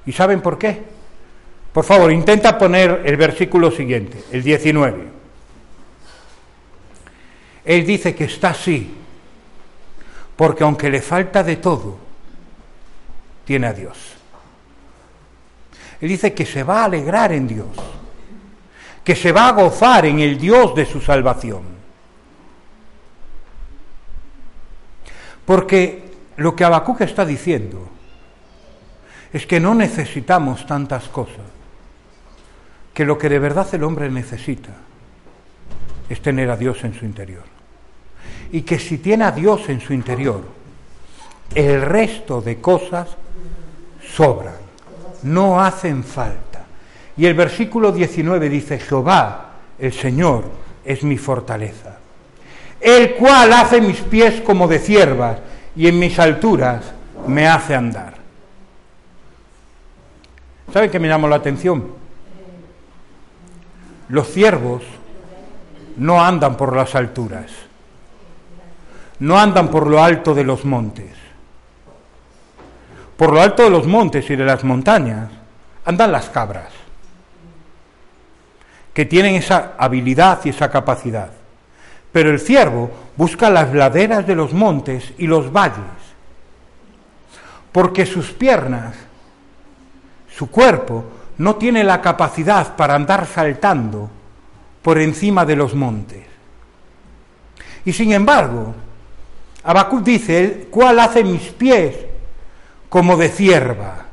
¿Y 0.05 0.11
saben 0.11 0.41
por 0.41 0.59
qué? 0.59 0.83
Por 1.73 1.85
favor, 1.85 2.11
intenta 2.11 2.59
poner 2.59 3.03
el 3.05 3.17
versículo 3.17 3.71
siguiente, 3.71 4.25
el 4.33 4.43
19. 4.43 5.05
Él 7.65 7.87
dice 7.87 8.17
que 8.17 8.25
está 8.25 8.51
así, 8.51 8.97
porque 10.35 10.65
aunque 10.65 10.91
le 10.91 11.01
falta 11.01 11.45
de 11.45 11.55
todo, 11.55 11.99
tiene 13.45 13.69
a 13.69 13.73
Dios. 13.73 14.22
Él 16.03 16.09
dice 16.09 16.35
que 16.35 16.45
se 16.45 16.65
va 16.65 16.83
a 16.83 16.87
alegrar 16.87 17.33
en 17.33 17.47
Dios, 17.47 17.69
que 19.05 19.15
se 19.15 19.31
va 19.31 19.47
a 19.49 19.53
gozar 19.53 20.05
en 20.05 20.19
el 20.19 20.37
Dios 20.37 20.75
de 20.75 20.85
su 20.85 21.01
salvación. 21.01 21.62
Porque 25.47 26.11
lo 26.38 26.57
que 26.57 26.65
Habacuc 26.65 27.03
está 27.03 27.25
diciendo 27.25 27.88
es 29.33 29.47
que 29.47 29.61
no 29.61 29.77
necesitamos 29.77 30.67
tantas 30.67 31.09
cosas, 31.09 31.47
que 32.93 33.05
lo 33.05 33.17
que 33.17 33.29
de 33.29 33.38
verdad 33.38 33.73
el 33.73 33.85
hombre 33.85 34.11
necesita 34.11 34.73
es 36.09 36.21
tener 36.21 36.51
a 36.51 36.57
Dios 36.57 36.83
en 36.83 36.95
su 36.95 37.05
interior. 37.05 37.45
Y 38.51 38.62
que 38.62 38.81
si 38.81 38.99
tiene 38.99 39.25
a 39.25 39.31
Dios 39.31 39.69
en 39.69 39.81
su 39.81 39.93
interior, 39.93 40.43
el 41.55 41.81
resto 41.81 42.41
de 42.41 42.61
cosas 42.61 43.09
sobran, 44.05 44.62
no 45.23 45.61
hacen 45.61 46.05
falta. 46.05 46.65
Y 47.17 47.27
el 47.27 47.35
versículo 47.35 47.93
19 47.93 48.49
dice, 48.49 48.79
Jehová, 48.79 49.51
el 49.79 49.93
Señor, 49.93 50.45
es 50.85 51.03
mi 51.05 51.17
fortaleza, 51.17 51.97
el 52.81 53.15
cual 53.15 53.53
hace 53.53 53.81
mis 53.81 54.01
pies 54.01 54.41
como 54.41 54.67
de 54.67 54.79
ciervas 54.79 55.39
y 55.77 55.87
en 55.87 55.99
mis 55.99 56.19
alturas 56.19 56.83
me 57.27 57.47
hace 57.47 57.75
andar. 57.75 58.15
¿Saben 60.73 60.91
qué 60.91 60.99
me 60.99 61.09
llamó 61.09 61.29
la 61.29 61.37
atención? 61.37 61.93
Los 64.09 64.29
ciervos 64.29 64.83
no 65.97 66.23
andan 66.23 66.57
por 66.57 66.75
las 66.75 66.95
alturas, 66.95 67.51
no 69.21 69.39
andan 69.39 69.69
por 69.69 69.87
lo 69.87 70.03
alto 70.03 70.35
de 70.35 70.45
los 70.45 70.65
montes. 70.65 71.22
Por 73.23 73.33
lo 73.33 73.41
alto 73.41 73.63
de 73.63 73.71
los 73.71 73.87
montes 73.87 74.29
y 74.31 74.35
de 74.35 74.45
las 74.45 74.65
montañas 74.65 75.31
andan 75.85 76.11
las 76.11 76.29
cabras, 76.29 76.71
que 78.93 79.05
tienen 79.05 79.37
esa 79.37 79.75
habilidad 79.79 80.41
y 80.43 80.49
esa 80.49 80.69
capacidad. 80.73 81.31
Pero 82.11 82.31
el 82.31 82.41
ciervo 82.41 82.91
busca 83.17 83.49
las 83.49 83.73
laderas 83.73 84.27
de 84.27 84.35
los 84.35 84.53
montes 84.53 85.13
y 85.19 85.29
los 85.29 85.53
valles, 85.53 85.77
porque 87.71 88.07
sus 88.07 88.33
piernas, 88.33 88.97
su 90.29 90.51
cuerpo, 90.51 91.05
no 91.39 91.55
tiene 91.55 91.85
la 91.85 92.01
capacidad 92.01 92.75
para 92.75 92.97
andar 92.97 93.29
saltando 93.29 94.11
por 94.83 94.99
encima 94.99 95.45
de 95.47 95.55
los 95.55 95.77
montes. 95.77 96.25
Y 97.85 97.93
sin 97.93 98.13
embargo, 98.15 98.75
Habacuc 99.63 100.03
dice, 100.03 100.67
¿cuál 100.73 100.99
hace 100.99 101.23
mis 101.23 101.43
pies 101.53 102.11
como 102.92 103.16
de 103.16 103.31
cierva? 103.31 104.05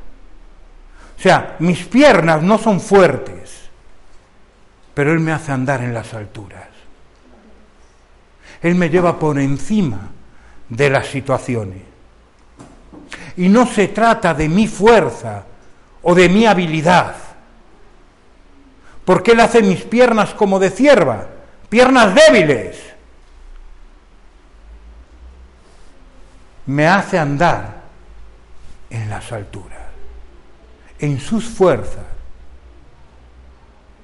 O 1.18 1.20
sea, 1.20 1.56
mis 1.58 1.84
piernas 1.84 2.42
no 2.42 2.56
son 2.56 2.80
fuertes, 2.80 3.68
pero 4.94 5.12
Él 5.12 5.20
me 5.20 5.32
hace 5.32 5.52
andar 5.52 5.82
en 5.82 5.92
las 5.92 6.14
alturas. 6.14 6.66
Él 8.62 8.76
me 8.76 8.88
lleva 8.88 9.18
por 9.18 9.38
encima 9.38 10.08
de 10.70 10.88
las 10.88 11.08
situaciones. 11.08 11.82
Y 13.36 13.50
no 13.50 13.66
se 13.66 13.88
trata 13.88 14.32
de 14.32 14.48
mi 14.48 14.66
fuerza 14.66 15.44
o 16.00 16.14
de 16.14 16.30
mi 16.30 16.46
habilidad 16.46 17.16
porque 19.04 19.32
Él 19.32 19.40
hace 19.40 19.60
mis 19.60 19.82
piernas 19.82 20.32
como 20.32 20.58
de 20.58 20.70
cierva, 20.70 21.26
piernas 21.68 22.14
débiles. 22.14 22.78
Me 26.64 26.86
hace 26.86 27.18
andar 27.18 27.79
en 28.90 29.08
las 29.08 29.32
alturas, 29.32 29.78
en 30.98 31.18
sus 31.20 31.44
fuerzas. 31.44 32.04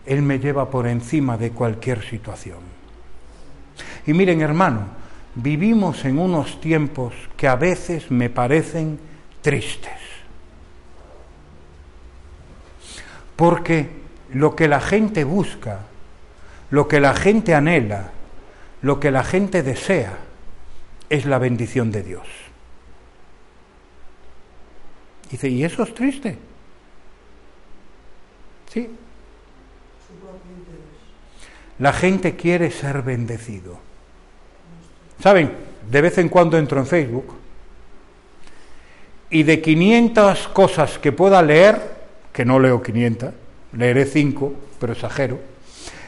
Él 0.06 0.22
me 0.22 0.38
lleva 0.38 0.70
por 0.70 0.86
encima 0.86 1.36
de 1.36 1.50
cualquier 1.50 2.02
situación. 2.02 2.60
Y 4.06 4.12
miren, 4.12 4.40
hermano, 4.40 4.86
vivimos 5.34 6.04
en 6.04 6.18
unos 6.18 6.60
tiempos 6.60 7.12
que 7.36 7.48
a 7.48 7.56
veces 7.56 8.10
me 8.10 8.30
parecen 8.30 8.98
tristes. 9.42 9.92
Porque 13.34 13.88
lo 14.32 14.56
que 14.56 14.68
la 14.68 14.80
gente 14.80 15.24
busca, 15.24 15.80
lo 16.70 16.88
que 16.88 17.00
la 17.00 17.14
gente 17.14 17.54
anhela, 17.54 18.10
lo 18.82 18.98
que 19.00 19.10
la 19.10 19.24
gente 19.24 19.62
desea, 19.62 20.18
es 21.10 21.26
la 21.26 21.38
bendición 21.38 21.92
de 21.92 22.02
Dios. 22.02 22.26
Dice, 25.30 25.48
¿y 25.48 25.64
eso 25.64 25.82
es 25.82 25.94
triste? 25.94 26.38
Sí. 28.72 28.88
La 31.78 31.92
gente 31.92 32.36
quiere 32.36 32.70
ser 32.70 33.02
bendecido. 33.02 33.78
¿Saben? 35.20 35.52
De 35.90 36.00
vez 36.00 36.18
en 36.18 36.28
cuando 36.28 36.58
entro 36.58 36.80
en 36.80 36.86
Facebook 36.86 37.34
y 39.30 39.42
de 39.42 39.60
500 39.60 40.48
cosas 40.48 40.98
que 40.98 41.12
pueda 41.12 41.42
leer, 41.42 41.80
que 42.32 42.44
no 42.44 42.58
leo 42.58 42.82
500, 42.82 43.30
leeré 43.72 44.06
5, 44.06 44.54
pero 44.78 44.92
exagero, 44.92 45.38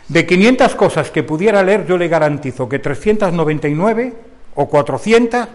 de 0.08 0.26
500 0.26 0.74
cosas 0.74 1.10
que 1.10 1.22
pudiera 1.22 1.62
leer, 1.62 1.86
yo 1.86 1.98
le 1.98 2.08
garantizo 2.08 2.68
que 2.68 2.78
399 2.78 4.14
o 4.54 4.68
400 4.68 5.48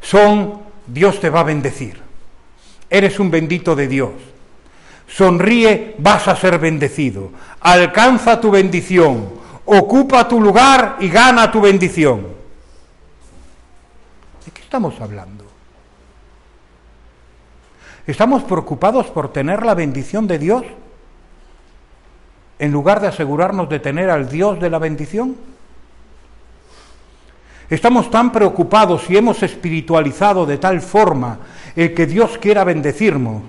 son 0.00 0.60
Dios 0.86 1.20
te 1.20 1.30
va 1.30 1.40
a 1.40 1.44
bendecir. 1.44 2.09
Eres 2.90 3.20
un 3.20 3.30
bendito 3.30 3.76
de 3.76 3.86
Dios. 3.86 4.10
Sonríe, 5.06 5.94
vas 5.98 6.26
a 6.28 6.36
ser 6.36 6.58
bendecido. 6.58 7.30
Alcanza 7.60 8.40
tu 8.40 8.50
bendición. 8.50 9.30
Ocupa 9.64 10.26
tu 10.26 10.40
lugar 10.40 10.96
y 10.98 11.08
gana 11.08 11.50
tu 11.50 11.60
bendición. 11.60 12.26
¿De 14.44 14.50
qué 14.50 14.62
estamos 14.62 15.00
hablando? 15.00 15.44
¿Estamos 18.06 18.42
preocupados 18.42 19.06
por 19.06 19.32
tener 19.32 19.64
la 19.64 19.74
bendición 19.74 20.26
de 20.26 20.38
Dios 20.38 20.64
en 22.58 22.72
lugar 22.72 23.00
de 23.00 23.06
asegurarnos 23.06 23.68
de 23.68 23.78
tener 23.78 24.10
al 24.10 24.28
Dios 24.28 24.58
de 24.58 24.70
la 24.70 24.78
bendición? 24.78 25.36
Estamos 27.70 28.10
tan 28.10 28.32
preocupados 28.32 29.08
y 29.08 29.16
hemos 29.16 29.44
espiritualizado 29.44 30.44
de 30.44 30.58
tal 30.58 30.80
forma 30.80 31.38
el 31.76 31.94
que 31.94 32.06
Dios 32.06 32.36
quiera 32.38 32.64
bendecirnos, 32.64 33.42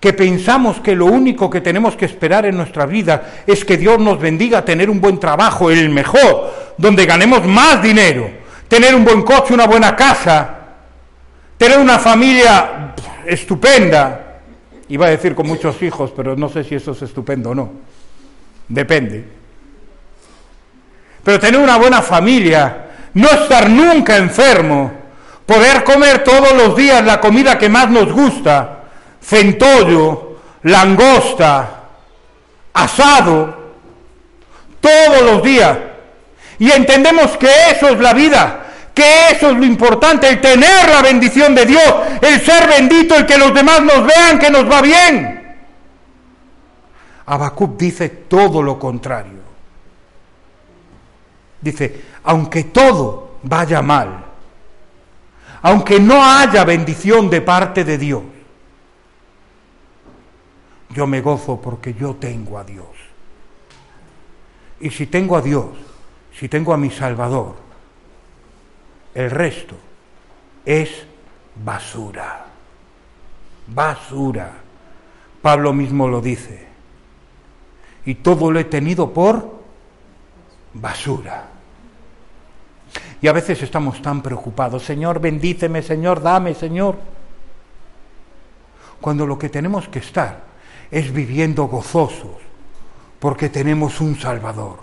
que 0.00 0.14
pensamos 0.14 0.80
que 0.80 0.96
lo 0.96 1.04
único 1.04 1.50
que 1.50 1.60
tenemos 1.60 1.94
que 1.94 2.06
esperar 2.06 2.46
en 2.46 2.56
nuestra 2.56 2.86
vida 2.86 3.42
es 3.46 3.66
que 3.66 3.76
Dios 3.76 3.98
nos 3.98 4.18
bendiga 4.18 4.64
tener 4.64 4.88
un 4.88 5.02
buen 5.02 5.20
trabajo, 5.20 5.70
el 5.70 5.90
mejor, 5.90 6.50
donde 6.78 7.04
ganemos 7.04 7.46
más 7.46 7.82
dinero, 7.82 8.30
tener 8.68 8.94
un 8.94 9.04
buen 9.04 9.22
coche, 9.22 9.52
una 9.52 9.66
buena 9.66 9.94
casa, 9.94 10.56
tener 11.58 11.78
una 11.78 11.98
familia 11.98 12.94
estupenda, 13.26 14.40
iba 14.88 15.06
a 15.06 15.10
decir 15.10 15.34
con 15.34 15.46
muchos 15.46 15.82
hijos, 15.82 16.10
pero 16.16 16.34
no 16.36 16.48
sé 16.48 16.64
si 16.64 16.74
eso 16.74 16.92
es 16.92 17.02
estupendo 17.02 17.50
o 17.50 17.54
no, 17.54 17.70
depende. 18.66 19.24
Pero 21.22 21.38
tener 21.38 21.60
una 21.60 21.76
buena 21.76 22.00
familia, 22.00 22.87
no 23.14 23.28
estar 23.28 23.68
nunca 23.68 24.16
enfermo, 24.16 24.92
poder 25.46 25.84
comer 25.84 26.24
todos 26.24 26.52
los 26.52 26.76
días 26.76 27.04
la 27.04 27.20
comida 27.20 27.58
que 27.58 27.68
más 27.68 27.90
nos 27.90 28.12
gusta, 28.12 28.84
centollo, 29.20 30.36
langosta, 30.62 31.84
asado, 32.72 33.72
todos 34.80 35.22
los 35.22 35.42
días. 35.42 35.76
Y 36.58 36.70
entendemos 36.70 37.36
que 37.36 37.48
eso 37.70 37.88
es 37.88 38.00
la 38.00 38.12
vida, 38.12 38.66
que 38.94 39.30
eso 39.30 39.50
es 39.50 39.56
lo 39.56 39.64
importante, 39.64 40.28
el 40.28 40.40
tener 40.40 40.88
la 40.88 41.02
bendición 41.02 41.54
de 41.54 41.66
Dios, 41.66 41.94
el 42.20 42.40
ser 42.40 42.68
bendito, 42.68 43.14
el 43.14 43.26
que 43.26 43.38
los 43.38 43.54
demás 43.54 43.82
nos 43.82 44.04
vean 44.04 44.38
que 44.38 44.50
nos 44.50 44.70
va 44.70 44.82
bien. 44.82 45.56
Habacuc 47.26 47.76
dice 47.78 48.08
todo 48.08 48.62
lo 48.62 48.78
contrario. 48.78 49.38
Dice, 51.60 52.04
aunque 52.22 52.64
todo 52.64 53.38
vaya 53.42 53.82
mal, 53.82 54.24
aunque 55.62 55.98
no 55.98 56.22
haya 56.24 56.64
bendición 56.64 57.28
de 57.30 57.40
parte 57.40 57.84
de 57.84 57.98
Dios, 57.98 58.22
yo 60.90 61.06
me 61.06 61.20
gozo 61.20 61.60
porque 61.60 61.94
yo 61.94 62.14
tengo 62.14 62.58
a 62.58 62.64
Dios. 62.64 62.86
Y 64.80 64.90
si 64.90 65.06
tengo 65.06 65.36
a 65.36 65.42
Dios, 65.42 65.66
si 66.32 66.48
tengo 66.48 66.72
a 66.72 66.76
mi 66.76 66.90
Salvador, 66.90 67.56
el 69.14 69.30
resto 69.30 69.74
es 70.64 71.06
basura. 71.64 72.46
Basura. 73.66 74.52
Pablo 75.42 75.72
mismo 75.72 76.08
lo 76.08 76.20
dice. 76.20 76.66
Y 78.04 78.16
todo 78.16 78.50
lo 78.50 78.58
he 78.58 78.64
tenido 78.64 79.12
por 79.12 79.58
basura. 80.74 81.48
Y 83.20 83.26
a 83.26 83.32
veces 83.32 83.62
estamos 83.62 84.00
tan 84.00 84.22
preocupados, 84.22 84.84
Señor, 84.84 85.20
bendíceme, 85.20 85.82
Señor, 85.82 86.22
dame, 86.22 86.54
Señor. 86.54 86.96
Cuando 89.00 89.26
lo 89.26 89.38
que 89.38 89.48
tenemos 89.48 89.88
que 89.88 89.98
estar 89.98 90.44
es 90.90 91.12
viviendo 91.12 91.64
gozosos, 91.64 92.36
porque 93.18 93.48
tenemos 93.48 94.00
un 94.00 94.18
Salvador. 94.18 94.78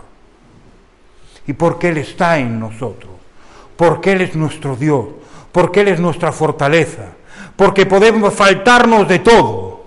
Y 1.48 1.54
porque 1.54 1.90
Él 1.90 1.98
está 1.98 2.38
en 2.38 2.60
nosotros, 2.60 3.14
porque 3.78 4.12
Él 4.14 4.22
es 4.22 4.36
nuestro 4.36 4.76
Dios, 4.76 5.06
porque 5.52 5.82
Él 5.82 5.90
es 5.90 6.00
nuestra 6.00 6.32
fortaleza, 6.32 7.14
porque 7.56 7.86
podemos 7.86 8.34
faltarnos 8.34 9.08
de 9.08 9.20
todo. 9.20 9.86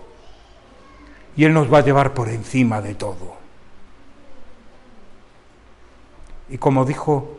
Y 1.36 1.44
Él 1.44 1.52
nos 1.52 1.72
va 1.72 1.78
a 1.78 1.84
llevar 1.84 2.14
por 2.14 2.28
encima 2.28 2.80
de 2.80 2.94
todo. 2.94 3.36
Y 6.48 6.56
como 6.56 6.84
dijo 6.86 7.37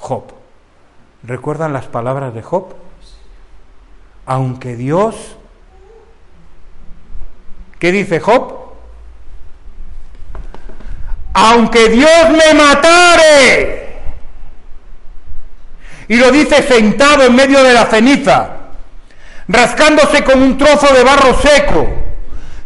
Job. 0.00 0.24
¿Recuerdan 1.22 1.72
las 1.72 1.86
palabras 1.86 2.34
de 2.34 2.42
Job? 2.42 2.74
Aunque 4.26 4.74
Dios... 4.74 5.36
¿Qué 7.78 7.92
dice 7.92 8.20
Job? 8.20 8.54
Aunque 11.32 11.88
Dios 11.88 12.30
me 12.30 12.54
matare. 12.54 14.00
Y 16.08 16.16
lo 16.16 16.30
dice 16.30 16.62
sentado 16.62 17.22
en 17.22 17.34
medio 17.34 17.62
de 17.62 17.72
la 17.72 17.86
ceniza, 17.86 18.50
rascándose 19.48 20.24
con 20.24 20.42
un 20.42 20.58
trozo 20.58 20.92
de 20.92 21.04
barro 21.04 21.38
seco, 21.38 21.86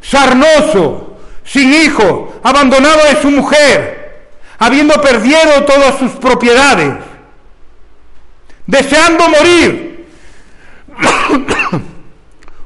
sarnoso, 0.00 1.18
sin 1.44 1.72
hijo, 1.74 2.40
abandonado 2.42 3.04
de 3.04 3.20
su 3.20 3.30
mujer, 3.30 4.28
habiendo 4.58 5.00
perdido 5.00 5.64
todas 5.66 5.98
sus 5.98 6.12
propiedades 6.12 6.94
deseando 8.66 9.28
morir, 9.28 10.08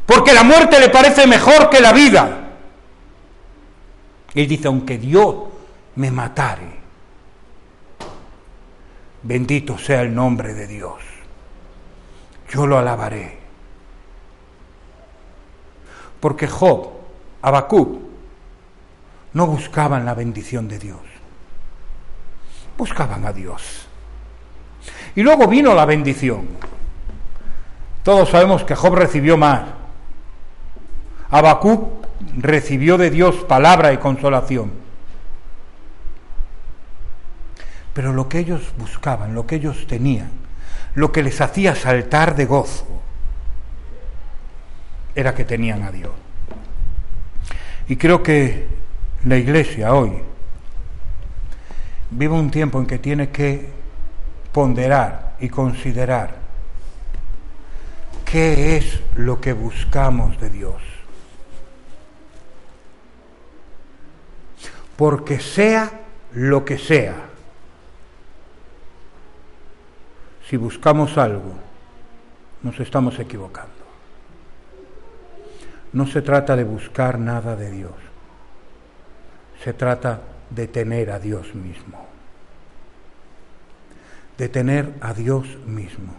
porque 0.06 0.32
la 0.32 0.42
muerte 0.42 0.80
le 0.80 0.88
parece 0.88 1.26
mejor 1.26 1.68
que 1.70 1.80
la 1.80 1.92
vida. 1.92 2.44
Y 4.34 4.46
dice, 4.46 4.68
aunque 4.68 4.98
Dios 4.98 5.34
me 5.96 6.10
matare, 6.10 6.78
bendito 9.22 9.78
sea 9.78 10.02
el 10.02 10.14
nombre 10.14 10.54
de 10.54 10.66
Dios, 10.66 11.00
yo 12.50 12.66
lo 12.66 12.78
alabaré. 12.78 13.38
Porque 16.20 16.46
Job, 16.46 16.90
Habacuc, 17.42 18.00
no 19.32 19.46
buscaban 19.46 20.04
la 20.04 20.14
bendición 20.14 20.68
de 20.68 20.78
Dios, 20.78 21.00
buscaban 22.76 23.24
a 23.24 23.32
Dios. 23.32 23.87
Y 25.14 25.22
luego 25.22 25.46
vino 25.46 25.74
la 25.74 25.84
bendición. 25.84 26.48
Todos 28.02 28.30
sabemos 28.30 28.64
que 28.64 28.74
Job 28.74 28.94
recibió 28.94 29.36
más. 29.36 29.62
Habacuc 31.30 31.88
recibió 32.36 32.96
de 32.96 33.10
Dios 33.10 33.36
palabra 33.44 33.92
y 33.92 33.98
consolación. 33.98 34.72
Pero 37.92 38.12
lo 38.12 38.28
que 38.28 38.38
ellos 38.38 38.62
buscaban, 38.78 39.34
lo 39.34 39.46
que 39.46 39.56
ellos 39.56 39.86
tenían, 39.86 40.30
lo 40.94 41.12
que 41.12 41.22
les 41.22 41.40
hacía 41.40 41.74
saltar 41.74 42.36
de 42.36 42.46
gozo, 42.46 42.86
era 45.14 45.34
que 45.34 45.44
tenían 45.44 45.82
a 45.82 45.90
Dios. 45.90 46.12
Y 47.88 47.96
creo 47.96 48.22
que 48.22 48.68
la 49.24 49.36
iglesia 49.36 49.94
hoy 49.94 50.12
vive 52.10 52.34
un 52.34 52.50
tiempo 52.50 52.78
en 52.78 52.86
que 52.86 52.98
tiene 52.98 53.30
que 53.30 53.77
ponderar 54.52 55.34
y 55.40 55.48
considerar 55.48 56.34
qué 58.24 58.76
es 58.76 59.00
lo 59.16 59.40
que 59.40 59.52
buscamos 59.52 60.38
de 60.40 60.50
Dios. 60.50 60.82
Porque 64.96 65.38
sea 65.38 65.90
lo 66.32 66.64
que 66.64 66.76
sea, 66.76 67.14
si 70.48 70.56
buscamos 70.56 71.16
algo, 71.18 71.52
nos 72.62 72.80
estamos 72.80 73.18
equivocando. 73.18 73.72
No 75.92 76.06
se 76.06 76.20
trata 76.20 76.56
de 76.56 76.64
buscar 76.64 77.18
nada 77.18 77.54
de 77.54 77.70
Dios, 77.70 77.94
se 79.62 79.72
trata 79.72 80.20
de 80.50 80.68
tener 80.68 81.10
a 81.10 81.18
Dios 81.18 81.54
mismo, 81.54 82.07
de 84.38 84.48
tener 84.48 84.94
a 85.00 85.12
Dios 85.12 85.58
mismo, 85.66 86.14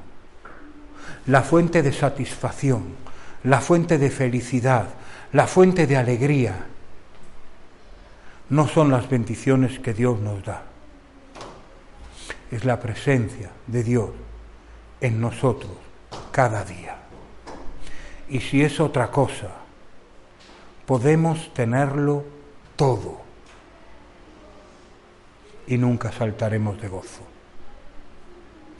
la 1.25 1.41
fuente 1.41 1.81
de 1.81 1.93
satisfacción, 1.93 2.83
la 3.43 3.61
fuente 3.61 3.97
de 3.97 4.09
felicidad, 4.09 4.89
la 5.31 5.47
fuente 5.47 5.87
de 5.87 5.97
alegría, 5.97 6.65
no 8.49 8.67
son 8.67 8.91
las 8.91 9.09
bendiciones 9.09 9.79
que 9.79 9.93
Dios 9.93 10.19
nos 10.19 10.43
da, 10.43 10.63
es 12.51 12.65
la 12.65 12.79
presencia 12.79 13.51
de 13.67 13.83
Dios 13.83 14.09
en 15.01 15.21
nosotros 15.21 15.71
cada 16.31 16.63
día. 16.65 16.97
Y 18.27 18.41
si 18.41 18.61
es 18.61 18.79
otra 18.79 19.09
cosa, 19.11 19.49
podemos 20.85 21.53
tenerlo 21.53 22.23
todo 22.75 23.21
y 25.67 25.77
nunca 25.77 26.11
saltaremos 26.11 26.81
de 26.81 26.87
gozo, 26.87 27.21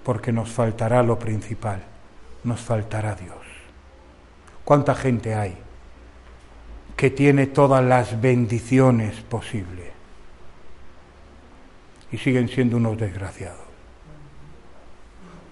porque 0.10 0.32
nos 0.32 0.50
faltará 0.50 1.04
lo 1.04 1.20
principal, 1.20 1.84
nos 2.44 2.62
faltará 2.62 3.14
Dios. 3.14 3.46
¿Cuánta 4.66 4.96
gente 4.96 5.36
hay 5.36 5.56
que 6.98 7.12
tiene 7.12 7.46
todas 7.46 7.86
las 7.86 8.20
bendiciones 8.20 9.22
posibles 9.22 9.86
y 12.12 12.18
siguen 12.18 12.50
siendo 12.50 12.78
unos 12.78 12.98
desgraciados? 12.98 13.62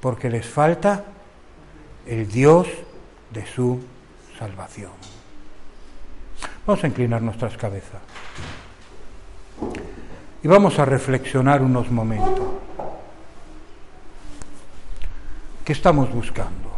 Porque 0.02 0.28
les 0.28 0.48
falta 0.48 1.06
el 2.08 2.28
Dios 2.28 2.68
de 3.30 3.46
su 3.46 3.80
salvación. 4.40 4.94
Vamos 6.66 6.84
a 6.84 6.88
inclinar 6.88 7.22
nuestras 7.22 7.56
cabezas 7.58 8.02
y 10.42 10.48
vamos 10.48 10.80
a 10.80 10.86
reflexionar 10.86 11.62
unos 11.62 11.92
momentos. 11.92 12.67
¿Qué 15.68 15.74
estamos 15.74 16.10
buscando? 16.14 16.72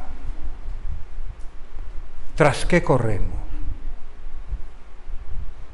¿Tras 2.36 2.66
qué 2.66 2.82
corremos? 2.82 3.38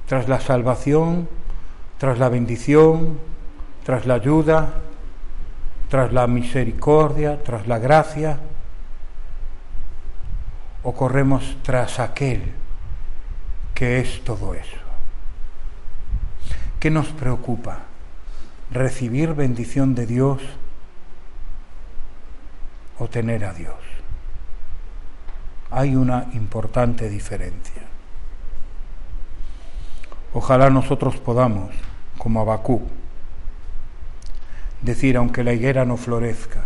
¿Tras 0.06 0.28
la 0.28 0.42
salvación? 0.42 1.30
¿Tras 1.98 2.20
la 2.20 2.28
bendición? 2.28 3.18
¿Tras 3.86 4.06
la 4.06 4.16
ayuda? 4.16 4.82
¿Tras 5.90 6.12
la 6.12 6.28
misericordia? 6.28 7.42
¿Tras 7.42 7.68
la 7.68 7.80
gracia? 7.80 8.38
¿O 10.84 10.94
corremos 10.94 11.56
tras 11.64 12.02
aquel 12.02 12.52
que 13.74 14.02
es 14.02 14.26
todo 14.26 14.54
eso? 14.56 14.82
¿Qué 16.82 16.90
nos 16.90 17.08
preocupa? 17.14 17.80
¿Recibir 18.72 19.36
bendición 19.36 19.96
de 19.96 20.06
Dios 20.06 20.42
o 23.00 23.08
tener 23.08 23.46
a 23.46 23.54
Dios? 23.54 23.76
Hay 25.72 25.96
una 25.96 26.28
importante 26.34 27.10
diferencia. 27.10 27.84
Ojalá 30.34 30.70
nosotros 30.70 31.18
podamos, 31.18 31.72
como 32.18 32.42
Abacú, 32.42 32.88
decir, 34.82 35.18
aunque 35.18 35.44
la 35.44 35.54
higuera 35.54 35.86
no 35.86 35.98
florezca, 35.98 36.62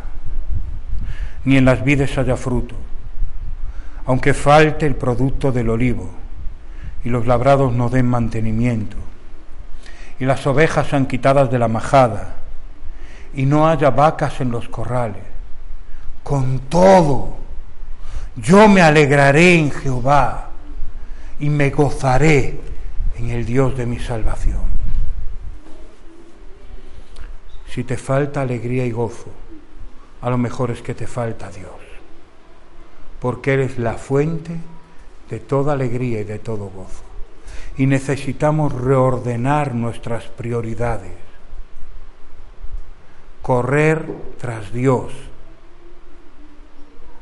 ni 1.46 1.58
en 1.58 1.66
las 1.66 1.84
vides 1.84 2.18
haya 2.18 2.36
fruto, 2.36 2.76
aunque 4.06 4.34
falte 4.34 4.86
el 4.86 4.96
producto 4.96 5.52
del 5.52 5.70
olivo 5.70 6.10
y 7.04 7.10
los 7.10 7.28
labrados 7.28 7.74
no 7.74 7.90
den 7.90 8.08
mantenimiento, 8.08 8.98
y 10.20 10.26
las 10.26 10.46
ovejas 10.48 10.88
sean 10.88 11.06
quitadas 11.06 11.50
de 11.50 11.60
la 11.60 11.68
majada, 11.68 12.36
y 13.34 13.46
no 13.46 13.70
haya 13.70 13.90
vacas 13.92 14.42
en 14.42 14.52
los 14.52 14.68
corrales. 14.68 15.29
Con 16.24 16.60
todo, 16.70 17.38
yo 18.36 18.68
me 18.68 18.82
alegraré 18.82 19.56
en 19.56 19.72
Jehová 19.72 20.50
y 21.40 21.50
me 21.50 21.70
gozaré 21.70 22.60
en 23.18 23.30
el 23.30 23.46
Dios 23.46 23.78
de 23.78 23.86
mi 23.86 24.00
salvación. 24.00 24.62
Si 27.68 27.84
te 27.84 27.98
falta 27.98 28.42
alegría 28.42 28.86
y 28.86 28.92
gozo, 28.92 29.32
a 30.22 30.30
lo 30.30 30.38
mejor 30.38 30.72
es 30.72 30.82
que 30.82 30.94
te 30.94 31.08
falta 31.08 31.50
Dios, 31.52 31.72
porque 33.20 33.54
eres 33.54 33.78
la 33.78 33.94
fuente 33.94 34.56
de 35.30 35.40
toda 35.40 35.74
alegría 35.74 36.22
y 36.22 36.24
de 36.24 36.40
todo 36.40 36.70
gozo. 36.70 37.04
Y 37.78 37.86
necesitamos 37.86 38.74
reordenar 38.74 39.76
nuestras 39.76 40.26
prioridades, 40.26 41.12
correr 43.42 44.06
tras 44.40 44.74
Dios 44.74 45.14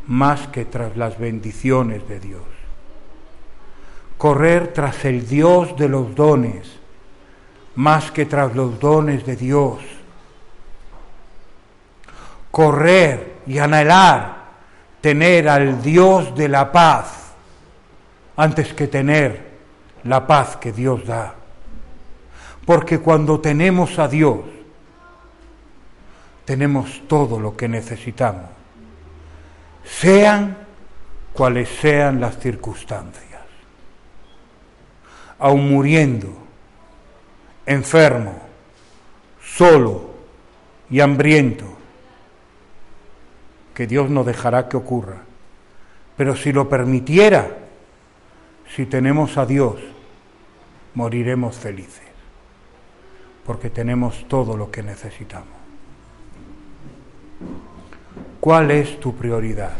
más 0.07 0.47
que 0.47 0.65
tras 0.65 0.97
las 0.97 1.19
bendiciones 1.19 2.07
de 2.07 2.19
Dios, 2.19 2.43
correr 4.17 4.73
tras 4.73 5.05
el 5.05 5.27
Dios 5.27 5.77
de 5.77 5.89
los 5.89 6.15
dones 6.15 6.77
más 7.77 8.11
que 8.11 8.25
tras 8.25 8.55
los 8.55 8.79
dones 8.79 9.23
de 9.23 9.35
Dios, 9.35 9.77
correr 12.49 13.35
y 13.45 13.59
anhelar 13.59 14.35
tener 14.99 15.47
al 15.47 15.83
Dios 15.83 16.35
de 16.35 16.49
la 16.49 16.71
paz 16.71 17.33
antes 18.35 18.73
que 18.73 18.87
tener 18.87 19.57
la 20.03 20.25
paz 20.25 20.57
que 20.57 20.71
Dios 20.71 21.05
da. 21.05 21.35
Porque 22.65 22.99
cuando 22.99 23.39
tenemos 23.39 23.99
a 23.99 24.07
Dios, 24.07 24.39
tenemos 26.45 27.03
todo 27.07 27.39
lo 27.39 27.55
que 27.55 27.67
necesitamos, 27.67 28.49
sean 29.87 30.57
cuales 31.33 31.69
sean 31.69 32.19
las 32.19 32.37
circunstancias. 32.39 33.41
Aun 35.39 35.69
muriendo, 35.69 36.29
enfermo, 37.65 38.41
solo 39.41 40.15
y 40.89 40.99
hambriento, 40.99 41.65
que 43.73 43.85
Dios 43.85 44.09
no 44.09 44.23
dejará 44.23 44.67
que 44.67 44.77
ocurra. 44.77 45.21
Pero 46.15 46.35
si 46.35 46.51
lo 46.51 46.67
permitiera, 46.67 47.47
si 48.75 48.87
tenemos 48.87 49.37
a 49.37 49.45
Dios, 49.45 49.75
moriremos 50.95 51.55
felices, 51.55 52.07
porque 53.45 53.69
tenemos 53.69 54.27
todo 54.27 54.57
lo 54.57 54.71
que 54.71 54.81
necesitamos. 54.81 55.57
¿Cuál 58.39 58.71
es 58.71 58.99
tu 58.99 59.15
prioridad? 59.15 59.73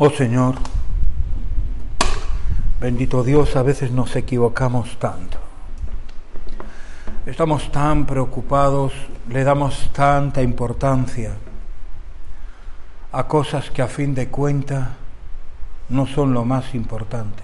Oh 0.00 0.10
Señor, 0.10 0.54
Bendito 2.80 3.24
Dios, 3.24 3.56
a 3.56 3.62
veces 3.64 3.90
nos 3.90 4.14
equivocamos 4.14 4.98
tanto. 5.00 5.47
Estamos 7.28 7.70
tan 7.70 8.06
preocupados, 8.06 8.94
le 9.28 9.44
damos 9.44 9.90
tanta 9.92 10.40
importancia 10.40 11.36
a 13.12 13.28
cosas 13.28 13.70
que 13.70 13.82
a 13.82 13.86
fin 13.86 14.14
de 14.14 14.28
cuentas 14.28 14.88
no 15.90 16.06
son 16.06 16.32
lo 16.32 16.46
más 16.46 16.74
importante. 16.74 17.42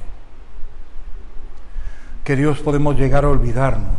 Que 2.25 2.35
Dios 2.35 2.61
podemos 2.61 2.97
llegar 2.97 3.27
a 3.27 3.29
olvidarnos 3.29 3.97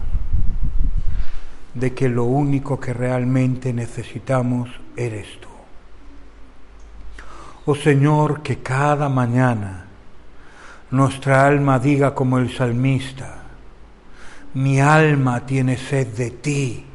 de 1.76 1.94
que 1.94 2.10
lo 2.10 2.24
único 2.24 2.80
que 2.80 2.92
realmente 2.92 3.72
necesitamos 3.72 4.72
eres 4.98 5.40
tú. 5.40 5.50
Oh 7.68 7.76
Señor, 7.76 8.42
que 8.42 8.58
cada 8.58 9.08
mañana 9.08 9.86
nuestra 10.90 11.46
alma 11.46 11.78
diga 11.78 12.16
como 12.16 12.40
el 12.40 12.52
salmista, 12.52 13.45
mi 14.56 14.80
alma 14.80 15.45
tiene 15.45 15.78
sed 15.78 16.08
de 16.08 16.32
ti, 16.32 16.86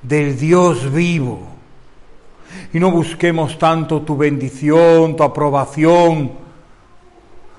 del 0.00 0.38
Dios 0.38 0.92
vivo. 0.92 1.48
Y 2.72 2.78
no 2.78 2.90
busquemos 2.90 3.58
tanto 3.58 4.02
tu 4.02 4.16
bendición, 4.16 5.16
tu 5.16 5.22
aprobación, 5.22 6.32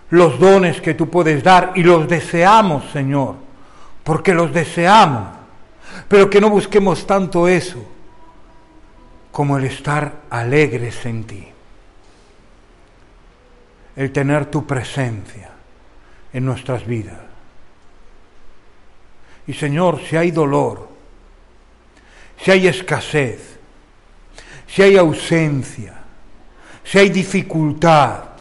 los 0.10 0.40
dones 0.40 0.80
que 0.80 0.94
tú 0.94 1.10
puedes 1.10 1.44
dar, 1.44 1.74
y 1.76 1.84
los 1.84 2.08
deseamos, 2.08 2.86
Señor, 2.92 3.36
porque 4.04 4.34
los 4.34 4.54
deseamos, 4.54 5.30
pero 6.08 6.30
que 6.30 6.40
no 6.40 6.50
busquemos 6.50 7.06
tanto 7.06 7.48
eso, 7.48 7.84
como 9.32 9.58
el 9.58 9.66
estar 9.66 10.22
alegres 10.30 11.06
en 11.06 11.24
ti, 11.24 11.48
el 13.96 14.12
tener 14.12 14.46
tu 14.46 14.66
presencia 14.66 15.50
en 16.32 16.46
nuestras 16.46 16.86
vidas. 16.86 17.23
Y 19.48 19.54
Señor, 19.54 20.02
si 20.08 20.16
hay 20.16 20.32
dolor, 20.32 20.88
si 22.42 22.52
hay 22.52 22.68
escasez, 22.68 23.58
si 24.68 24.82
hay 24.82 24.98
ausencia, 24.98 25.94
si 26.84 27.00
hay 27.00 27.10
dificultad, 27.10 28.34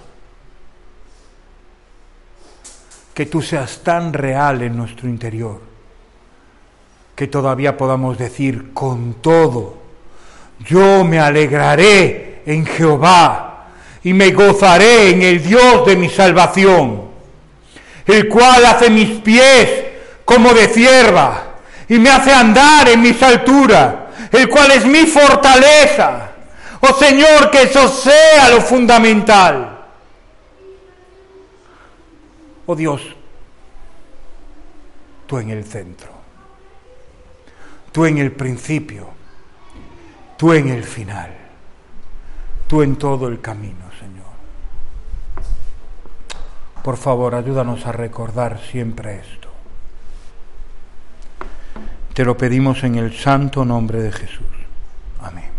que 3.14 3.26
tú 3.26 3.42
seas 3.42 3.80
tan 3.82 4.12
real 4.12 4.62
en 4.62 4.76
nuestro 4.76 5.09
interior, 5.09 5.61
que 7.14 7.26
todavía 7.26 7.76
podamos 7.76 8.16
decir 8.16 8.72
con 8.72 9.14
todo, 9.14 9.82
yo 10.64 11.05
me 11.05 11.18
alegraré 11.18 12.42
en 12.46 12.64
Jehová 12.64 13.66
y 14.03 14.12
me 14.12 14.30
gozaré 14.30 15.11
en 15.11 15.22
el 15.22 15.42
Dios 15.42 15.84
de 15.86 15.96
mi 15.96 16.09
salvación, 16.09 17.03
el 18.07 18.28
cual 18.28 18.64
hace 18.64 18.88
mis 18.90 19.20
pies 19.20 19.81
como 20.24 20.52
de 20.52 20.68
cierva 20.68 21.52
y 21.88 21.98
me 21.98 22.10
hace 22.10 22.32
andar 22.32 22.88
en 22.88 23.02
mis 23.02 23.22
alturas, 23.22 23.94
el 24.30 24.48
cual 24.48 24.70
es 24.70 24.86
mi 24.86 25.06
fortaleza. 25.06 26.30
Oh 26.80 26.94
Señor, 26.94 27.50
que 27.50 27.62
eso 27.62 27.88
sea 27.88 28.48
lo 28.50 28.60
fundamental. 28.60 29.78
Oh 32.66 32.74
Dios, 32.74 33.02
tú 35.26 35.38
en 35.38 35.50
el 35.50 35.64
centro, 35.64 36.10
tú 37.90 38.06
en 38.06 38.18
el 38.18 38.32
principio, 38.32 39.08
tú 40.36 40.52
en 40.52 40.68
el 40.68 40.84
final, 40.84 41.30
tú 42.66 42.82
en 42.82 42.96
todo 42.96 43.28
el 43.28 43.40
camino, 43.40 43.84
Señor. 43.98 44.22
Por 46.82 46.96
favor, 46.96 47.34
ayúdanos 47.34 47.86
a 47.86 47.92
recordar 47.92 48.60
siempre 48.70 49.20
esto. 49.20 49.41
Te 52.14 52.24
lo 52.24 52.36
pedimos 52.36 52.84
en 52.84 52.96
el 52.96 53.14
santo 53.14 53.64
nombre 53.64 54.02
de 54.02 54.12
Jesús. 54.12 54.46
Amén. 55.20 55.50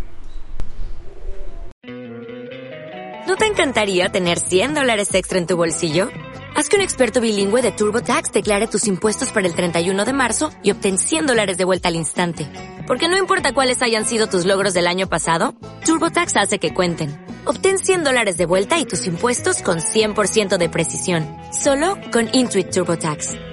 ¿No 3.27 3.35
te 3.35 3.47
encantaría 3.47 4.09
tener 4.09 4.39
100 4.39 4.75
dólares 4.75 5.15
extra 5.15 5.39
en 5.39 5.47
tu 5.47 5.57
bolsillo? 5.57 6.09
Haz 6.55 6.69
que 6.69 6.75
un 6.75 6.83
experto 6.83 7.19
bilingüe 7.19 7.63
de 7.63 7.71
TurboTax 7.71 8.31
declare 8.31 8.67
tus 8.67 8.85
impuestos 8.85 9.31
para 9.31 9.47
el 9.47 9.55
31 9.55 10.05
de 10.05 10.13
marzo 10.13 10.51
y 10.61 10.69
obtén 10.69 10.99
100 10.99 11.25
dólares 11.25 11.57
de 11.57 11.65
vuelta 11.65 11.87
al 11.87 11.95
instante. 11.95 12.47
Porque 12.85 13.07
no 13.07 13.17
importa 13.17 13.53
cuáles 13.53 13.81
hayan 13.81 14.05
sido 14.05 14.27
tus 14.27 14.45
logros 14.45 14.75
del 14.75 14.85
año 14.85 15.09
pasado, 15.09 15.55
TurboTax 15.85 16.37
hace 16.37 16.59
que 16.59 16.75
cuenten. 16.75 17.19
Obtén 17.45 17.79
100 17.79 18.03
dólares 18.03 18.37
de 18.37 18.45
vuelta 18.45 18.77
y 18.77 18.85
tus 18.85 19.07
impuestos 19.07 19.63
con 19.63 19.79
100% 19.79 20.57
de 20.57 20.69
precisión. 20.69 21.27
Solo 21.51 21.97
con 22.11 22.29
Intuit 22.33 22.69
TurboTax. 22.69 23.52